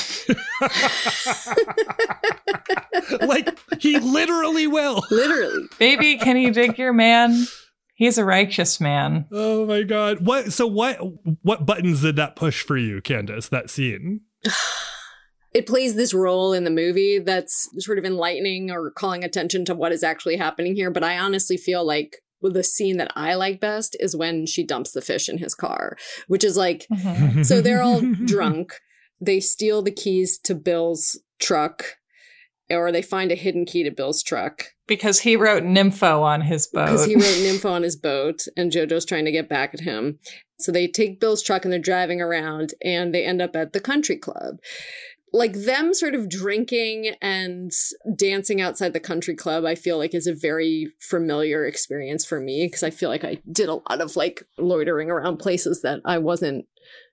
[3.28, 5.04] like he literally will.
[5.10, 5.66] Literally.
[5.80, 7.48] Baby, can you dig your man?
[7.96, 9.26] He's a righteous man.
[9.32, 10.24] Oh my god.
[10.24, 11.00] What so what
[11.42, 14.22] what buttons did that push for you, Candace, that scene?
[15.56, 19.74] it plays this role in the movie that's sort of enlightening or calling attention to
[19.74, 20.92] what is actually happening here.
[20.92, 24.92] But I honestly feel like the scene that I like best is when she dumps
[24.92, 27.46] the fish in his car, which is like, Mhm.
[27.46, 28.74] so they're all drunk.
[29.22, 31.98] They steal the keys to Bill's truck,
[32.70, 36.68] or they find a hidden key to Bill's truck Because he wrote Nympho on his
[36.68, 36.86] boat.
[36.86, 40.20] because he wrote Nympho on his boat, and JoJo's trying to get back at him.
[40.60, 43.80] So they take Bill's truck and they're driving around, and they end up at the
[43.80, 44.60] country club.
[45.32, 47.72] Like them sort of drinking and
[48.16, 52.66] dancing outside the country club, I feel like is a very familiar experience for me
[52.66, 56.18] because I feel like I did a lot of like loitering around places that I
[56.18, 56.66] wasn't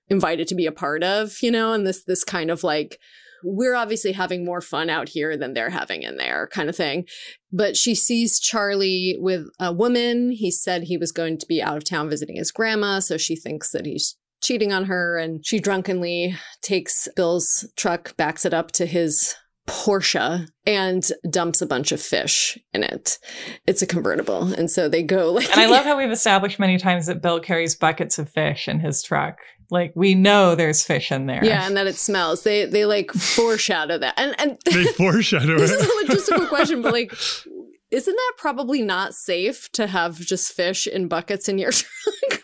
[0.09, 2.99] invited to be a part of, you know, and this this kind of like
[3.43, 7.05] we're obviously having more fun out here than they're having in there kind of thing.
[7.51, 10.31] But she sees Charlie with a woman.
[10.31, 13.35] He said he was going to be out of town visiting his grandma, so she
[13.35, 18.71] thinks that he's cheating on her and she drunkenly takes Bill's truck, backs it up
[18.73, 19.35] to his
[19.67, 23.17] Porsche and dumps a bunch of fish in it.
[23.65, 24.53] It's a convertible.
[24.53, 27.39] And so they go like and I love how we've established many times that Bill
[27.41, 29.37] carries buckets of fish in his truck.
[29.69, 31.43] Like we know there's fish in there.
[31.43, 32.43] Yeah, and that it smells.
[32.43, 34.13] They they like foreshadow that.
[34.17, 37.11] And and They foreshadow this is a logistical question, but like,
[37.91, 41.91] isn't that probably not safe to have just fish in buckets in your truck?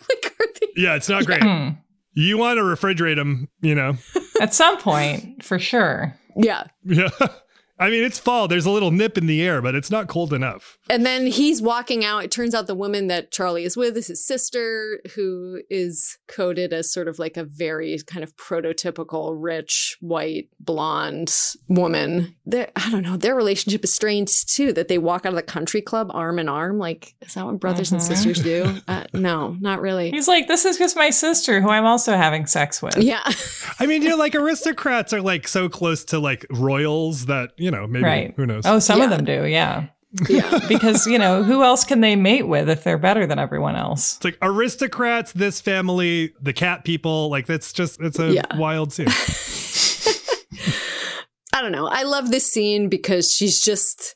[0.10, 1.41] like, are they- Yeah, it's not great.
[1.41, 1.70] Hmm.
[2.14, 3.97] You want to refrigerate them, you know.
[4.41, 6.16] At some point, for sure.
[6.36, 6.66] yeah.
[6.86, 7.09] Yeah.
[7.80, 8.47] I mean, it's fall.
[8.47, 10.78] There's a little nip in the air, but it's not cold enough.
[10.90, 12.24] And then he's walking out.
[12.26, 16.74] It turns out the woman that Charlie is with is his sister, who is coded
[16.74, 21.34] as sort of like a very kind of prototypical rich, white, blonde
[21.70, 22.36] woman.
[22.46, 23.16] Their, I don't know.
[23.16, 26.50] Their relationship is strange too, that they walk out of the country club arm in
[26.50, 26.78] arm.
[26.80, 28.06] Like, is that what brothers and Mhm.
[28.08, 28.76] sisters do?
[28.88, 30.12] Uh, no, not really.
[30.12, 32.98] He's like, this is just my sister who I'm also having sex with.
[32.98, 33.22] Yeah.
[33.80, 37.72] I mean, you know, like aristocrats are like so close to like royals that, you
[37.72, 38.34] know, maybe Right.
[38.36, 38.64] who knows.
[38.66, 39.88] Oh, some of them do, yeah.
[40.30, 40.59] Yeah.
[40.68, 44.16] Because, you know, who else can they mate with if they're better than everyone else?
[44.18, 47.30] It's like aristocrats, this family, the cat people.
[47.30, 48.57] Like that's just it's a Yeah.
[48.57, 49.07] wild scene.
[51.55, 51.88] I don't know.
[51.88, 54.16] I love this scene because she's just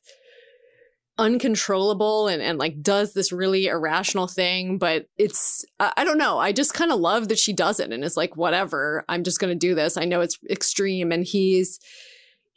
[1.19, 6.37] uncontrollable and, and like does this really irrational thing but it's i, I don't know
[6.37, 9.39] i just kind of love that she does it and it's like whatever i'm just
[9.39, 11.79] gonna do this i know it's extreme and he's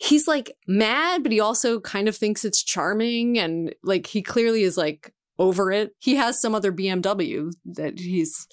[0.01, 4.63] he's like mad but he also kind of thinks it's charming and like he clearly
[4.63, 8.47] is like over it he has some other bmw that he's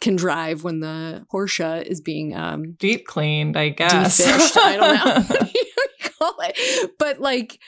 [0.00, 4.18] can drive when the Porsche is being um deep cleaned, I guess.
[4.18, 4.56] Defished.
[4.56, 5.46] I don't know.
[6.98, 7.58] But like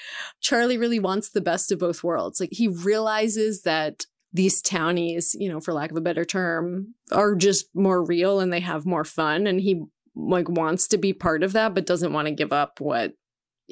[0.41, 2.39] Charlie really wants the best of both worlds.
[2.39, 7.35] Like he realizes that these townies, you know, for lack of a better term, are
[7.35, 9.83] just more real and they have more fun and he
[10.15, 13.15] like wants to be part of that but doesn't want to give up what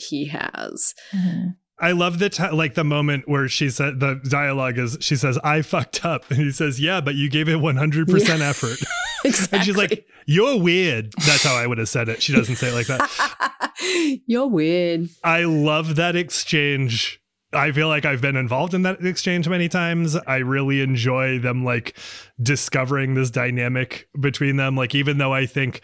[0.01, 0.95] he has.
[1.15, 1.49] Mm-hmm.
[1.81, 5.39] I love the t- like the moment where she said the dialogue is she says
[5.43, 8.49] I fucked up and he says yeah but you gave it 100% yeah.
[8.49, 8.79] effort.
[9.25, 9.57] exactly.
[9.59, 11.13] and she's like you're weird.
[11.27, 12.23] That's how I would have said it.
[12.23, 13.73] She doesn't say it like that.
[14.27, 15.09] you're weird.
[15.25, 17.21] I love that exchange.
[17.53, 20.15] I feel like I've been involved in that exchange many times.
[20.15, 21.97] I really enjoy them like
[22.41, 24.77] discovering this dynamic between them.
[24.77, 25.81] Like, even though I think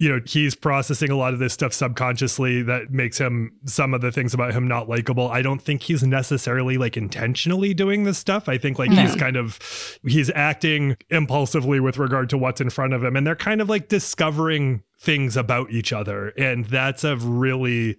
[0.00, 4.00] you know he's processing a lot of this stuff subconsciously that makes him some of
[4.00, 5.28] the things about him not likable.
[5.28, 8.48] I don't think he's necessarily like intentionally doing this stuff.
[8.48, 9.02] I think like no.
[9.02, 9.20] he's hmm.
[9.20, 9.58] kind of
[10.04, 13.68] he's acting impulsively with regard to what's in front of him and they're kind of
[13.68, 17.96] like discovering things about each other and that's a really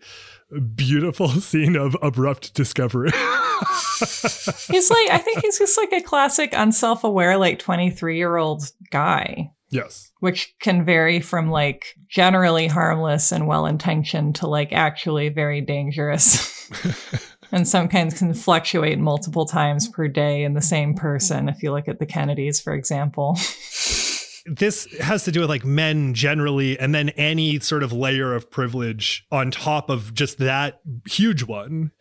[0.75, 3.11] beautiful scene of abrupt discovery.
[3.11, 9.51] He's like i think he's just like a classic unself-aware like 23 year old guy
[9.71, 10.11] Yes.
[10.19, 16.69] Which can vary from like generally harmless and well intentioned to like actually very dangerous.
[17.51, 21.49] and some kinds can fluctuate multiple times per day in the same person.
[21.49, 23.37] If you look at the Kennedys, for example.
[24.45, 28.49] this has to do with like men generally, and then any sort of layer of
[28.49, 31.91] privilege on top of just that huge one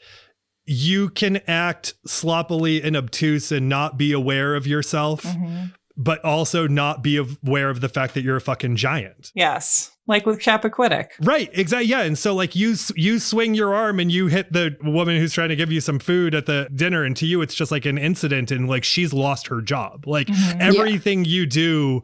[0.71, 5.23] you can act sloppily and obtuse and not be aware of yourself.
[5.23, 9.33] Mm-hmm but also not be aware of the fact that you're a fucking giant.
[9.35, 9.91] Yes.
[10.07, 11.09] Like with Chappaquiddick.
[11.21, 11.89] Right, exactly.
[11.89, 15.35] Yeah, and so like you you swing your arm and you hit the woman who's
[15.35, 17.85] trying to give you some food at the dinner, and to you it's just like
[17.85, 20.07] an incident, and like she's lost her job.
[20.07, 20.63] Like mm-hmm.
[20.63, 21.31] everything yeah.
[21.31, 22.03] you do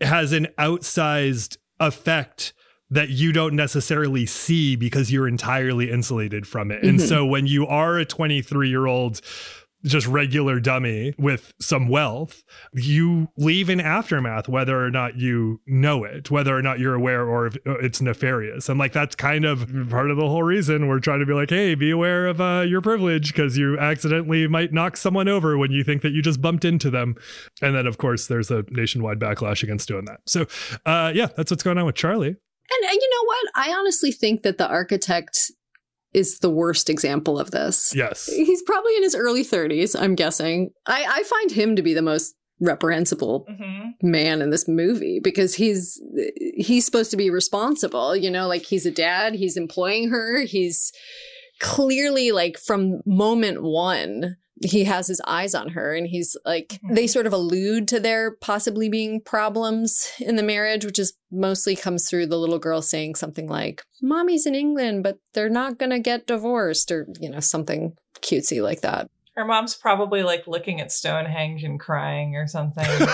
[0.00, 2.54] has an outsized effect
[2.90, 6.78] that you don't necessarily see because you're entirely insulated from it.
[6.78, 6.88] Mm-hmm.
[6.88, 9.20] And so when you are a 23 year old
[9.84, 16.04] just regular dummy with some wealth, you leave an aftermath, whether or not you know
[16.04, 18.68] it, whether or not you're aware or if uh, it's nefarious.
[18.68, 21.50] And like that's kind of part of the whole reason we're trying to be like,
[21.50, 25.70] hey, be aware of uh, your privilege because you accidentally might knock someone over when
[25.70, 27.16] you think that you just bumped into them.
[27.60, 30.20] And then, of course, there's a nationwide backlash against doing that.
[30.26, 30.46] So,
[30.86, 32.28] uh, yeah, that's what's going on with Charlie.
[32.28, 33.46] And, and you know what?
[33.54, 35.52] I honestly think that the architect
[36.14, 37.92] is the worst example of this.
[37.94, 38.26] Yes.
[38.26, 40.70] He's probably in his early 30s, I'm guessing.
[40.86, 43.90] I, I find him to be the most reprehensible mm-hmm.
[44.08, 46.00] man in this movie because he's
[46.56, 50.92] he's supposed to be responsible, you know, like he's a dad, he's employing her, he's
[51.60, 56.94] clearly like from moment 1 he has his eyes on her and he's like mm-hmm.
[56.94, 61.74] they sort of allude to there possibly being problems in the marriage which is mostly
[61.74, 65.98] comes through the little girl saying something like mommy's in england but they're not gonna
[65.98, 70.92] get divorced or you know something cutesy like that her mom's probably like looking at
[70.92, 72.86] stonehenge and crying or something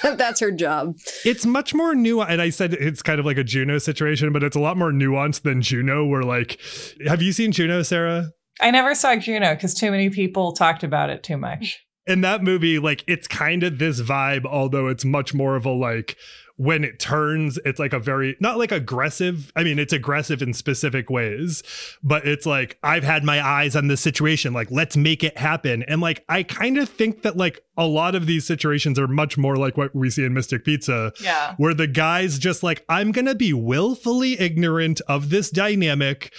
[0.02, 0.96] That's her job.
[1.24, 2.20] It's much more new.
[2.20, 4.92] And I said it's kind of like a Juno situation, but it's a lot more
[4.92, 6.06] nuanced than Juno.
[6.06, 6.60] Where like,
[7.06, 8.30] have you seen Juno, Sarah?
[8.60, 11.84] I never saw Juno because too many people talked about it too much.
[12.06, 15.70] In that movie, like it's kind of this vibe, although it's much more of a
[15.70, 16.16] like
[16.58, 19.52] when it turns, it's like a very not like aggressive.
[19.54, 21.62] I mean, it's aggressive in specific ways,
[22.02, 24.52] but it's like I've had my eyes on this situation.
[24.52, 25.84] Like, let's make it happen.
[25.84, 29.38] And like, I kind of think that like a lot of these situations are much
[29.38, 31.12] more like what we see in Mystic Pizza.
[31.22, 31.54] Yeah.
[31.58, 36.34] Where the guy's just like, I'm gonna be willfully ignorant of this dynamic.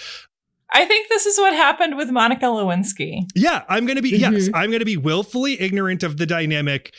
[0.72, 3.22] I think this is what happened with Monica Lewinsky.
[3.34, 4.34] Yeah, I'm going to be mm-hmm.
[4.34, 6.94] yes, I'm going to be willfully ignorant of the dynamic.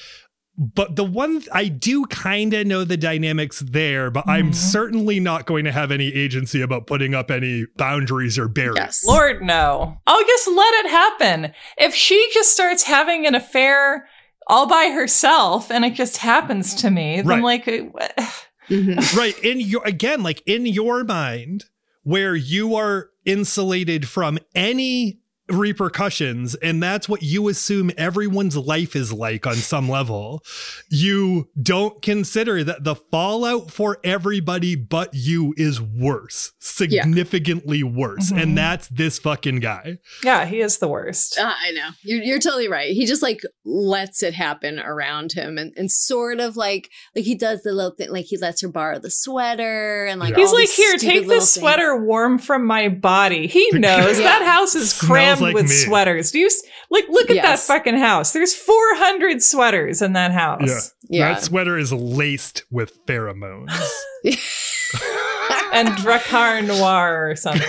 [0.58, 4.32] But the one I do kind of know the dynamics there, but mm-hmm.
[4.32, 8.76] I'm certainly not going to have any agency about putting up any boundaries or barriers.
[8.76, 9.04] Yes.
[9.06, 9.98] Lord, no.
[10.06, 11.54] I'll just let it happen.
[11.78, 14.08] If she just starts having an affair
[14.48, 17.44] all by herself and it just happens to me, then right.
[17.44, 17.66] like,
[18.70, 19.18] mm-hmm.
[19.18, 19.40] right.
[19.40, 21.66] In your, again, like in your mind,
[22.04, 25.21] where you are insulated from any
[25.56, 30.44] repercussions and that's what you assume everyone's life is like on some level
[30.90, 38.42] you don't consider that the fallout for everybody but you is worse significantly worse Mhm.
[38.42, 41.38] and that's this fucking guy Yeah, he is the worst.
[41.40, 41.90] Uh, I know.
[42.04, 42.92] You're, you're totally right.
[42.94, 47.36] He just like lets it happen around him and, and sort of like like he
[47.36, 50.38] does the little thing like he lets her borrow the sweater and like Yeah.
[50.44, 53.48] He's like, here, take this things." sweater warm from my body.
[53.48, 54.26] He knows Yeah.
[54.40, 55.76] that house is Smells crammed like with me.
[55.76, 56.32] sweaters.
[56.32, 56.50] Do you
[56.90, 57.68] like look at Yes.
[57.68, 58.34] that fucking house?
[58.34, 60.62] There's 400 sweaters in that house.
[61.10, 61.20] Yeah.
[61.28, 61.34] Yeah.
[61.34, 63.72] that sweater is laced with pheromones
[65.74, 67.62] And Drakkar Noir or something.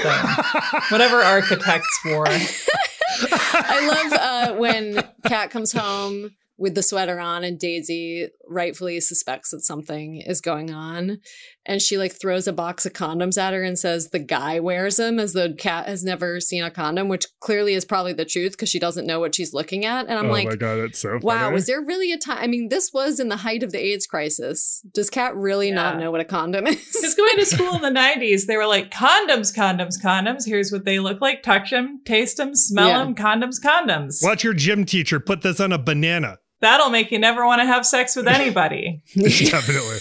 [0.91, 2.27] Whatever architects wore.
[2.29, 9.51] I love uh, when Kat comes home with the sweater on and Daisy rightfully suspects
[9.51, 11.19] that something is going on.
[11.65, 14.97] And she like throws a box of condoms at her and says the guy wears
[14.97, 18.53] them as though cat has never seen a condom, which clearly is probably the truth
[18.53, 20.07] because she doesn't know what she's looking at.
[20.09, 22.19] And I'm oh like, oh like, my god, it's so wow, was there really a
[22.19, 22.39] time?
[22.41, 24.85] I mean, this was in the height of the AIDS crisis.
[24.93, 26.77] Does cat really not know what a condom is?
[26.77, 30.45] Because going to school in the 90s, they were like, condoms, condoms, condoms.
[30.47, 31.43] Here's what they look like.
[31.43, 32.99] Touch them, taste them, smell Yeah.
[33.05, 33.15] them.
[33.15, 34.23] Condoms, condoms.
[34.23, 37.67] watch your gym teacher put this on a banana That'll make you never want to
[37.67, 39.03] have sex with anybody.
[39.15, 39.99] definitely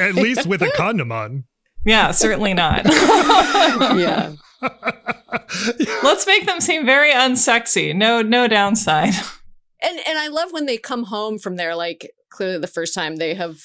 [0.00, 1.44] at least with a condom on
[1.84, 2.84] yeah, certainly not.
[2.86, 4.32] yeah.
[6.02, 7.94] Let's make them seem very unsexy.
[7.94, 9.14] No, no downside.
[9.82, 11.74] and and I love when they come home from there.
[11.74, 13.58] Like clearly, the first time they have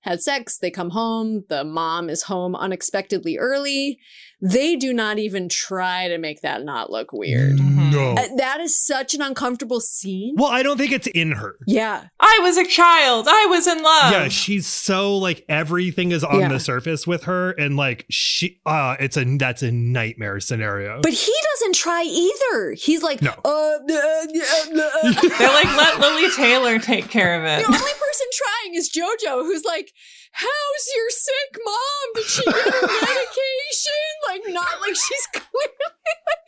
[0.00, 1.44] had sex, they come home.
[1.48, 3.98] The mom is home unexpectedly early.
[4.44, 7.58] They do not even try to make that not look weird.
[7.58, 10.34] no Uh, that is such an uncomfortable scene.
[10.36, 13.26] well i don't think it's in her Yeah, I was a child.
[13.28, 14.12] I was in love.
[14.12, 16.48] yeah she's so like everything is on Yeah.
[16.48, 21.12] the surface with her and like she uh it's a that's a nightmare scenario but
[21.12, 22.72] he doesn't try either.
[22.72, 23.30] He's like, No.
[23.44, 25.12] uh, uh, uh, uh.
[25.38, 27.60] They're like, let Lili Taylor take care of it.
[27.60, 29.92] the only person trying is JoJo, who's like,
[30.32, 32.06] "How's your sick mom?
[32.14, 34.12] Did she get her medication?
[34.32, 35.92] Like, not like she's clearly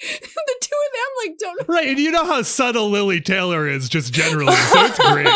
[0.00, 3.68] like, the two of them like don't." right and you know how subtle lili taylor
[3.68, 5.26] is just generally so it's great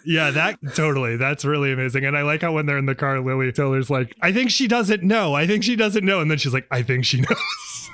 [0.04, 3.20] yeah that totally that's really amazing and i like how when they're in the car
[3.20, 6.38] lili taylor's like i think she doesn't know i think she doesn't know and then
[6.38, 7.38] she's like i think she knows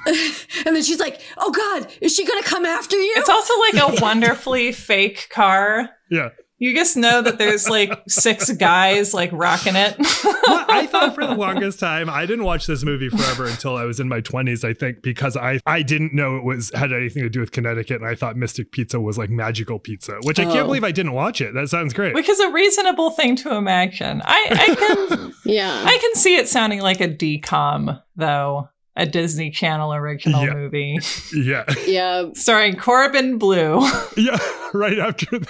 [0.66, 3.74] And then she's like, "Oh God, is she gonna come after you?" It's also like
[3.98, 5.90] a wonderfully fake car.
[6.10, 6.28] yeah
[6.59, 9.96] You just know that there's like six guys like rocking it.
[9.98, 13.84] Well, I thought for the longest time I didn't watch this movie forever until I
[13.84, 17.22] was in my 20s I think because I I didn't know it was had anything
[17.24, 20.44] to do with Connecticut and I thought Mystic Pizza was like magical pizza which I
[20.44, 20.52] Oh.
[20.52, 23.55] can't believe I didn't watch it that sounds great Which is a reasonable thing to
[23.55, 24.22] imagine.
[24.24, 24.74] I, I
[25.16, 25.82] can yeah.
[25.84, 30.55] I can see it sounding like a DCOM though, a Disney Channel original Yeah.
[30.55, 30.98] movie
[31.34, 32.26] yeah yeah.
[32.34, 33.80] starring Corbin Bleu.
[34.16, 34.38] yeah
[34.72, 35.48] right after the,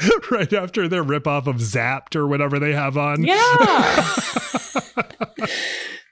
[0.30, 3.34] right after their ripoff of Zapped or whatever they have on Yeah.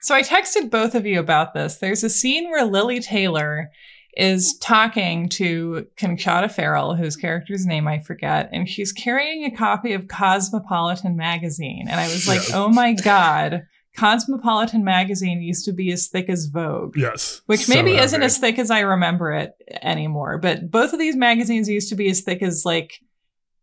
[0.00, 1.76] so I texted both of you about this.
[1.78, 3.70] There's a scene where Lili Taylor
[4.16, 9.92] is talking to Conchata Ferrell, whose character's name I forget, and she's carrying a copy
[9.92, 11.86] of Cosmopolitan magazine.
[11.88, 12.52] And I was like, Yes.
[12.52, 13.62] oh my God,
[13.96, 16.96] Cosmopolitan magazine used to be as thick as Vogue.
[16.96, 20.98] yes Which So maybe isn't as thick as I remember it anymore, but both of
[20.98, 23.00] these magazines used to be as thick as like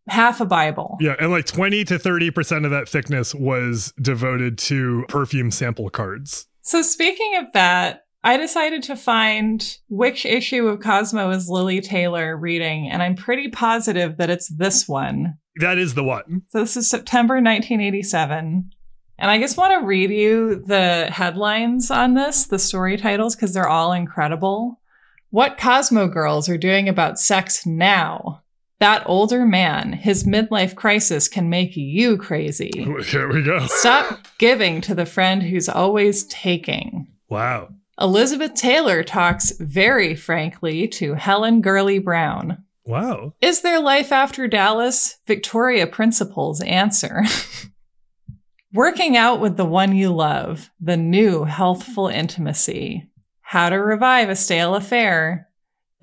[0.07, 0.97] half a Bible.
[0.99, 5.89] yeah and like 20 to 30 percent of that thickness was devoted to perfume sample
[5.89, 11.79] cards So speaking of that, I decided to find which issue of Cosmo is Lili
[11.79, 15.37] Taylor reading, and I'm pretty positive that it's this one.
[15.57, 18.71] that is the one So this is September 1987.
[19.17, 23.53] And I just want to read you the headlines on this, the story titles, because
[23.53, 24.81] they're all incredible.
[25.29, 28.41] What Cosmo girls are doing about sex now.
[28.79, 32.71] That older man, his midlife crisis can make you crazy.
[33.05, 37.07] here we go Stop giving to the friend who's always taking.
[37.29, 37.69] wow
[37.99, 42.63] Elizabeth Taylor talks very frankly to Helen Gurley Brown.
[42.85, 45.17] wow Is there life after Dallas?
[45.25, 47.23] Victoria Principal's answer.
[48.73, 53.09] Working out with the one you love, the new healthful intimacy.
[53.39, 55.44] How to revive a stale affair.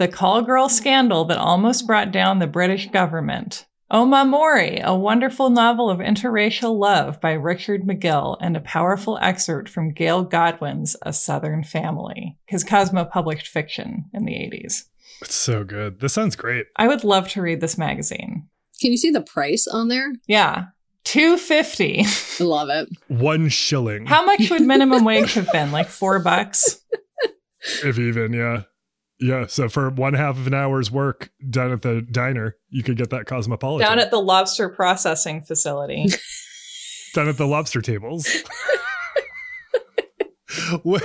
[0.03, 3.67] The call girl scandal that almost brought down the British government.
[3.89, 9.69] Oma Mori, a wonderful novel of interracial love by Richard McGill, and a powerful excerpt
[9.69, 14.87] from Gail Godwin's A Southern Family, because Cosmo published fiction in the 80s.
[15.21, 18.49] it's so good this sounds great I would love to read this magazine.
[18.81, 20.15] Can you see the price on there?
[20.27, 20.65] Yeah.
[21.05, 22.05] 250.
[22.41, 22.89] I love it.
[23.07, 25.71] one shilling How much would minimum wage have been?
[25.71, 26.81] Like 4 bucks?
[27.85, 28.63] if even, yeah.
[29.23, 29.47] Yeah.
[29.47, 33.11] So for one half of an hour's work down at the diner, you could get
[33.11, 33.87] that cosmopolitan.
[33.87, 36.07] Down at the lobster processing facility.
[37.15, 38.29] down at the lobster tables.
[40.83, 41.05] what,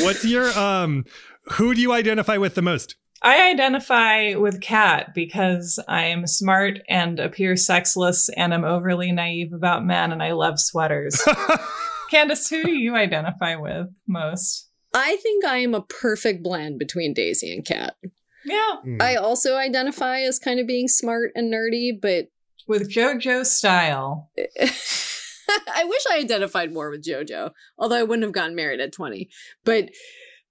[0.00, 1.04] what's your um
[1.52, 2.96] who do you identify with the most?
[3.24, 9.84] I identify with Kat because I'm smart and appear sexless and I'm overly naive about
[9.84, 11.22] men and I love sweaters.
[12.10, 14.71] Candace, who do you identify with most?
[14.94, 17.96] I think I am a perfect blend between Daisy and Kat.
[18.44, 18.76] Yeah.
[18.86, 19.00] Mm.
[19.00, 22.26] I also identify as kind of being smart and nerdy, but
[22.66, 24.30] With JoJo style.
[24.38, 29.28] I wish I identified more with JoJo, although I wouldn't have gotten married at 20.
[29.64, 29.90] But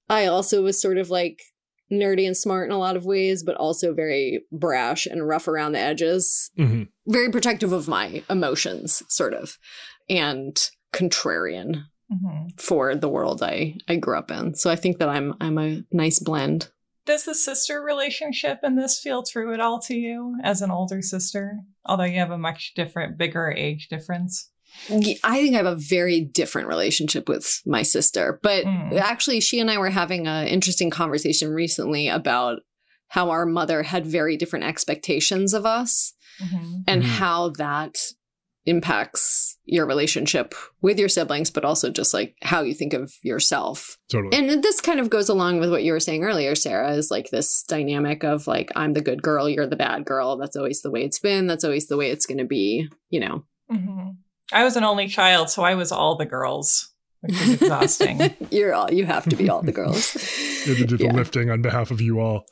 [0.09, 1.41] I also was sort of like
[1.91, 5.73] nerdy and smart in a lot of ways, but also very brash and rough around
[5.73, 6.51] the edges.
[6.57, 6.87] Mhm.
[7.07, 9.57] Very protective of my emotions, sort of,
[10.09, 14.53] and contrarian hmm for the world I, I grew up in.
[14.55, 16.70] So I think that I'm I'm a nice blend.
[17.05, 21.01] Does the sister relationship in this feel true at all to you as an older
[21.01, 21.59] sister?
[21.86, 24.51] Although you have a much different, bigger age difference.
[24.89, 28.39] I think I have a very different relationship with my sister.
[28.43, 28.99] But Mm.
[28.99, 32.59] actually, she and I were having an interesting conversation recently about
[33.07, 36.84] how our mother had very different expectations of us Mhm.
[36.88, 37.05] and Mhm.
[37.07, 37.97] how that
[38.66, 43.97] impacts your relationship with your siblings, but also just like how you think of yourself.
[44.12, 44.36] Totally.
[44.38, 47.30] And this kind of goes along with what you were saying earlier, Sarah, is like
[47.30, 50.38] this dynamic of like, I'm the good girl, you're the bad girl.
[50.38, 51.47] That's always the way it's been.
[51.47, 53.43] That's always the way it's going to be, you know.
[53.72, 54.16] Mhm.
[54.53, 56.91] I was an only child, so I was all the girls,
[57.22, 58.36] which was exhausting.
[58.51, 60.14] you're all, you have to be all the girls.
[60.66, 61.14] you have to do the Yeah.
[61.14, 62.45] lifting on behalf of you all.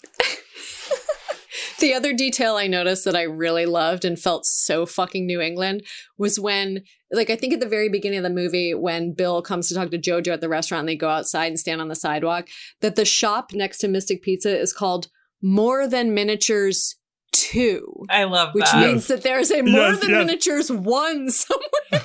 [1.80, 5.84] The other detail I noticed that I really loved and felt so fucking New England
[6.18, 9.70] was when, like, I think at the very beginning of the movie, when Bill comes
[9.70, 11.96] to talk to JoJo at the restaurant and they go outside and stand on the
[11.96, 12.48] sidewalk,
[12.82, 15.08] that the shop next to Mystic Pizza is called
[15.42, 16.96] More Than Miniatures
[17.32, 18.86] 2, I love which that.
[18.86, 20.26] means that there is a More Yes, Than yes.
[20.26, 22.04] Miniatures 1 somewhere.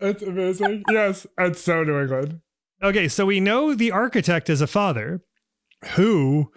[0.00, 0.82] That's amazing.
[0.90, 2.40] yes, that's so New England.
[2.82, 5.22] Okay, so we know the architect is a father.
[5.94, 6.50] Who,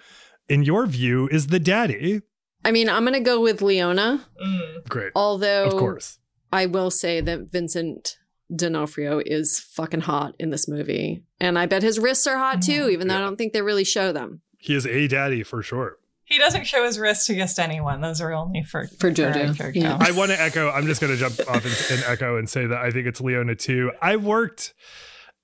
[0.49, 2.21] in your view, is the daddy?
[2.67, 4.87] I mean, I'm going to go with Leona, Mm.
[4.89, 5.11] Great.
[5.15, 6.19] although Of course.
[6.51, 8.17] I will say that Vincent
[8.55, 11.23] D'Onofrio is fucking hot in this movie.
[11.39, 12.91] And I bet his wrists are hot too, Mhm.
[12.91, 14.41] even though I don't think they really show them.
[14.57, 15.97] He is a daddy for sure.
[16.23, 18.01] He doesn't show his wrists to just anyone.
[18.01, 19.75] Those are only for For JoJo, JoJo.
[19.75, 19.97] yeah.
[19.99, 20.69] I want to echo.
[20.69, 23.21] I'm just going to jump off and, and echo and say that I think it's
[23.21, 23.91] Leona too.
[24.01, 24.73] I worked.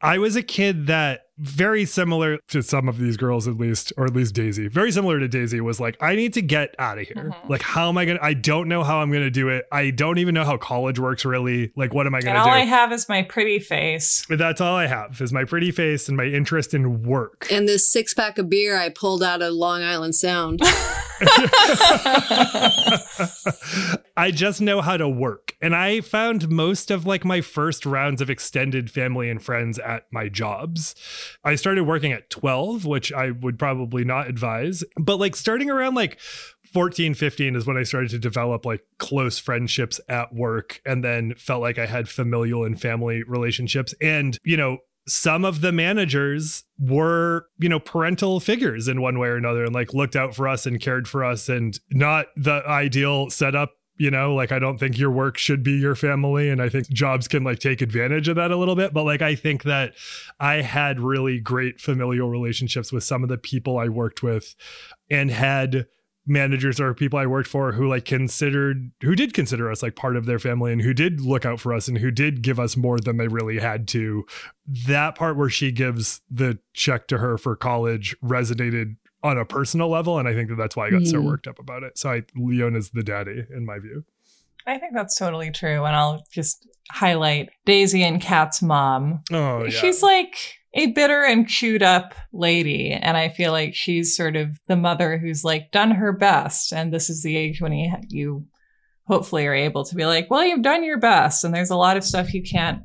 [0.01, 4.05] I was a kid that very similar to some of these girls, at least, or
[4.05, 7.07] at least Daisy, very similar to Daisy, was like, I need to get out of
[7.07, 7.31] here.
[7.33, 7.49] Mhm.
[7.49, 8.23] Like, how am I going to?
[8.23, 9.65] I don't know how I'm going to do it.
[9.71, 11.71] I don't even know how college works really.
[11.75, 12.61] Like, what am I going And to all do?
[12.61, 14.25] I have is my pretty face.
[14.29, 17.47] but that's all I have is my pretty face and my interest in work.
[17.51, 20.61] And this six pack of beer I pulled out of Long Island Sound.
[24.15, 25.55] I just know how to work.
[25.61, 30.05] And I found most of like my first rounds of extended family and friends at
[30.11, 30.95] my jobs.
[31.43, 35.95] I started working at 12, which I would probably not advise, but like starting around
[35.95, 36.19] like
[36.73, 41.35] 14, 15 is when I started to develop like close friendships at work and then
[41.37, 43.93] felt like I had familial and family relationships.
[44.01, 49.27] And, you know, some of the managers were, you know, parental figures in one way
[49.27, 52.63] or another and like looked out for us and cared for us and not the
[52.65, 53.71] ideal setup.
[53.95, 56.49] You know, like I don't think your work should be your family.
[56.49, 58.93] And I think jobs can like take advantage of that a little bit.
[58.93, 59.93] But like I think that
[60.39, 64.55] I had really great familial relationships with some of the people I worked with
[65.11, 65.85] and had
[66.25, 70.15] managers or people I worked for who like considered who did consider us like part
[70.15, 72.77] of their family and who did look out for us and who did give us
[72.77, 74.25] more than they really had to.
[74.87, 79.89] That part where she gives the check to her for college resonated on a personal
[79.89, 81.25] level and I think that that's why I got so Mhm.
[81.25, 81.97] worked up about it.
[81.97, 84.03] So I Leon is the daddy in my view.
[84.67, 85.83] I think that's totally true.
[85.85, 89.21] And I'll just highlight Daisy and Kat's mom.
[89.31, 89.69] Oh yeah.
[89.69, 90.35] She's like
[90.73, 92.91] a bitter and chewed up lady.
[92.91, 96.73] And I feel like she's sort of the mother who's like done her best.
[96.73, 98.45] And this is the age when you, you
[99.07, 101.43] hopefully are able to be like, well, you've done your best.
[101.43, 102.81] And there's a lot of stuff you can't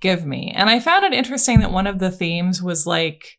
[0.00, 0.52] give me.
[0.54, 3.38] And I found it interesting that one of the themes was like,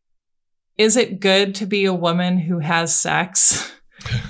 [0.77, 3.71] is it good to be a woman who has sex?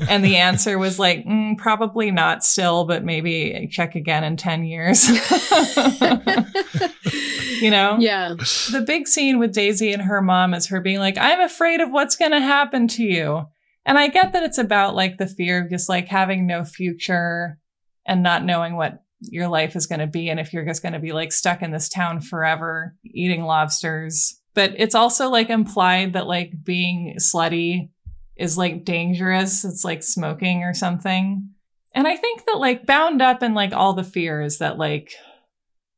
[0.09, 4.63] And the answer was like, mm, probably not still, but maybe check again in 10
[4.63, 5.07] years.
[7.61, 7.97] you know?
[7.99, 8.33] yeah.
[8.71, 11.91] The big scene with Daisy and her mom is her being like, I'm afraid of
[11.91, 13.45] what's going to happen to you.
[13.85, 17.59] And I get that it's about like the fear of just like having no future
[18.05, 20.29] and not knowing what your life is going to be.
[20.29, 24.39] And if you're just going to be like stuck in this town forever eating lobsters.
[24.57, 27.91] But it's also like implied that like being slutty
[28.35, 29.63] is like dangerous.
[29.63, 31.51] It's like smoking or something.
[31.93, 35.13] And I think that like bound up in like all the fears that like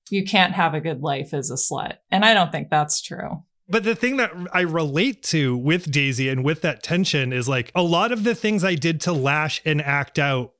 [0.09, 1.99] you can't have a good life as a slut.
[2.11, 3.45] And I don't think that's true.
[3.69, 7.71] But the thing that I relate to with Daisy and with that tension is like
[7.73, 10.51] a lot of the things I did to lash and act out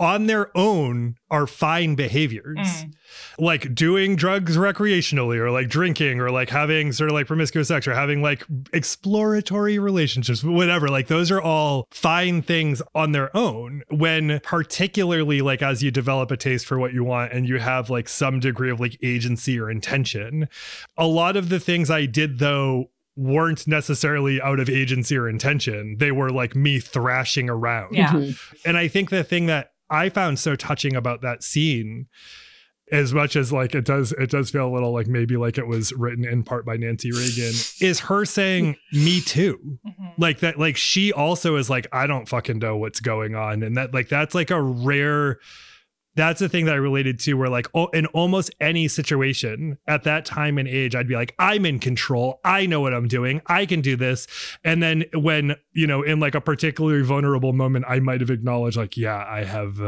[0.00, 2.56] on their own are fine behaviors.
[2.56, 2.92] Mm.
[3.38, 7.86] Like doing drugs recreationally or like drinking or like having sort of like promiscuous sex
[7.86, 10.88] or having like exploratory relationships, whatever.
[10.88, 13.82] Like those are all fine things on their own.
[13.90, 17.90] When particularly like as you develop a taste for what you want and you have
[17.90, 20.48] like some degree of like agency or intention,
[20.96, 25.96] a lot of the things I did though weren't necessarily out of agency or intention.
[25.98, 27.96] They were like me thrashing around.
[27.96, 28.12] Yeah.
[28.12, 28.68] Mm-hmm.
[28.68, 32.06] And I think the thing that I found so touching about that scene
[32.90, 35.66] as much as like it does it does feel a little like maybe like it
[35.66, 40.06] was written in part by Nancy Reagan is her saying me too mm-hmm.
[40.16, 43.76] like that like she also is like I don't fucking know what's going on and
[43.76, 45.38] that like that's like a rare
[46.18, 50.02] that's the thing that I related to where like oh, in almost any situation at
[50.02, 52.40] that time and age, I'd be like, I'm in control.
[52.44, 53.40] I know what I'm doing.
[53.46, 54.26] I can do this.
[54.64, 58.76] And then when, you know, in like a particularly vulnerable moment, I might have acknowledged
[58.76, 59.80] like, yeah, I have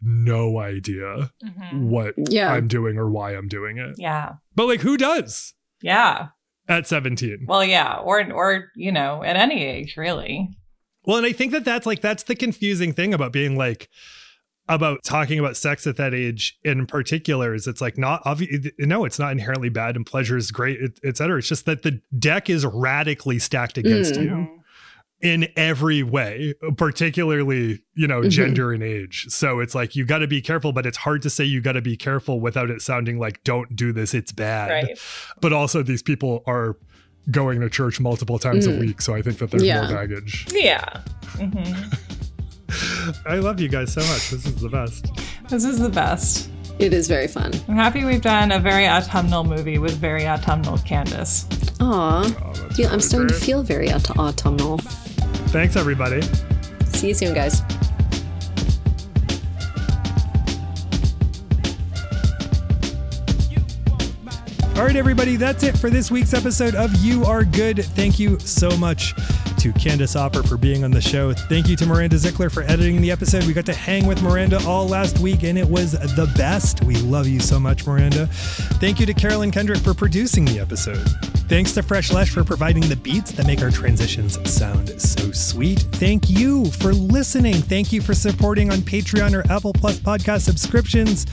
[0.00, 1.88] no idea mm-hmm.
[1.90, 2.52] what yeah.
[2.52, 3.96] I'm doing or why I'm doing it.
[3.98, 4.34] Yeah.
[4.54, 5.54] But like who does?
[5.82, 6.28] Yeah.
[6.68, 7.46] At 17.
[7.48, 10.48] Well, yeah, or or you know, at any age, really.
[11.04, 13.90] Well, and I think that that's like that's the confusing thing about being like
[14.68, 19.04] about talking about sex at that age in particular is it's like not obvious no
[19.04, 22.64] it's not inherently bad and pleasure is great etc it's just that the deck is
[22.64, 24.24] radically stacked against mm.
[24.24, 24.62] you
[25.20, 28.30] in every way particularly you know mm-hmm.
[28.30, 31.30] gender and age so it's like you got to be careful but it's hard to
[31.30, 34.70] say you got to be careful without it sounding like don't do this it's bad
[34.70, 34.98] right.
[35.40, 36.76] but also these people are
[37.30, 38.76] going to church multiple times mm.
[38.76, 39.82] a week so i think that there's yeah.
[39.82, 41.02] more baggage yeah
[41.36, 42.03] mm-hmm.
[43.26, 44.30] I love you guys so much.
[44.30, 45.06] This is the best.
[45.48, 46.50] This is the best.
[46.78, 47.52] It is very fun.
[47.68, 51.46] I'm happy we've done a very autumnal movie with very autumnal Candace.
[51.80, 52.24] Aw.
[52.24, 54.78] Oh, I'm starting to feel very aut- autumnal.
[55.48, 56.22] Thanks, everybody.
[56.86, 57.62] See you soon, guys.
[64.76, 67.84] All right, everybody, that's it for this week's episode of You Are Good.
[67.84, 69.14] Thank you so much
[69.64, 71.32] to Candace Opper for being on the show.
[71.32, 73.44] Thank you to Miranda Zickler for editing the episode.
[73.44, 76.84] We got to hang with Miranda all last week, and it was the best.
[76.84, 78.26] We love you so much, Miranda.
[78.26, 81.08] Thank you to Carolyn Kendrick for producing the episode.
[81.48, 85.78] Thanks to Fresh Lesh for providing the beats that make our transitions sound so sweet.
[85.92, 87.54] Thank you for listening.
[87.54, 91.24] Thank you for supporting on Patreon or Apple Plus podcast subscriptions.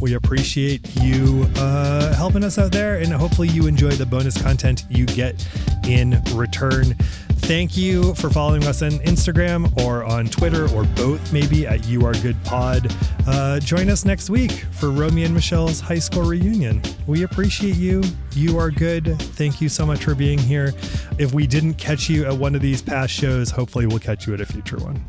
[0.00, 4.84] We appreciate you uh, helping us out there, and hopefully, you enjoy the bonus content
[4.88, 5.46] you get
[5.84, 6.96] in return.
[7.40, 12.04] Thank you for following us on Instagram or on Twitter or both, maybe at You
[12.04, 12.94] Are Good Pod.
[13.26, 16.82] Uh, join us next week for Romy and Michelle's high school reunion.
[17.06, 18.02] We appreciate you.
[18.34, 19.18] You are good.
[19.18, 20.74] Thank you so much for being here.
[21.18, 24.34] If we didn't catch you at one of these past shows, hopefully we'll catch you
[24.34, 25.02] at a future one.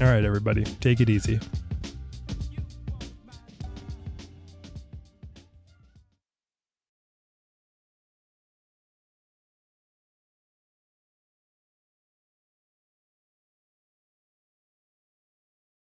[0.00, 1.40] All right, everybody, take it easy.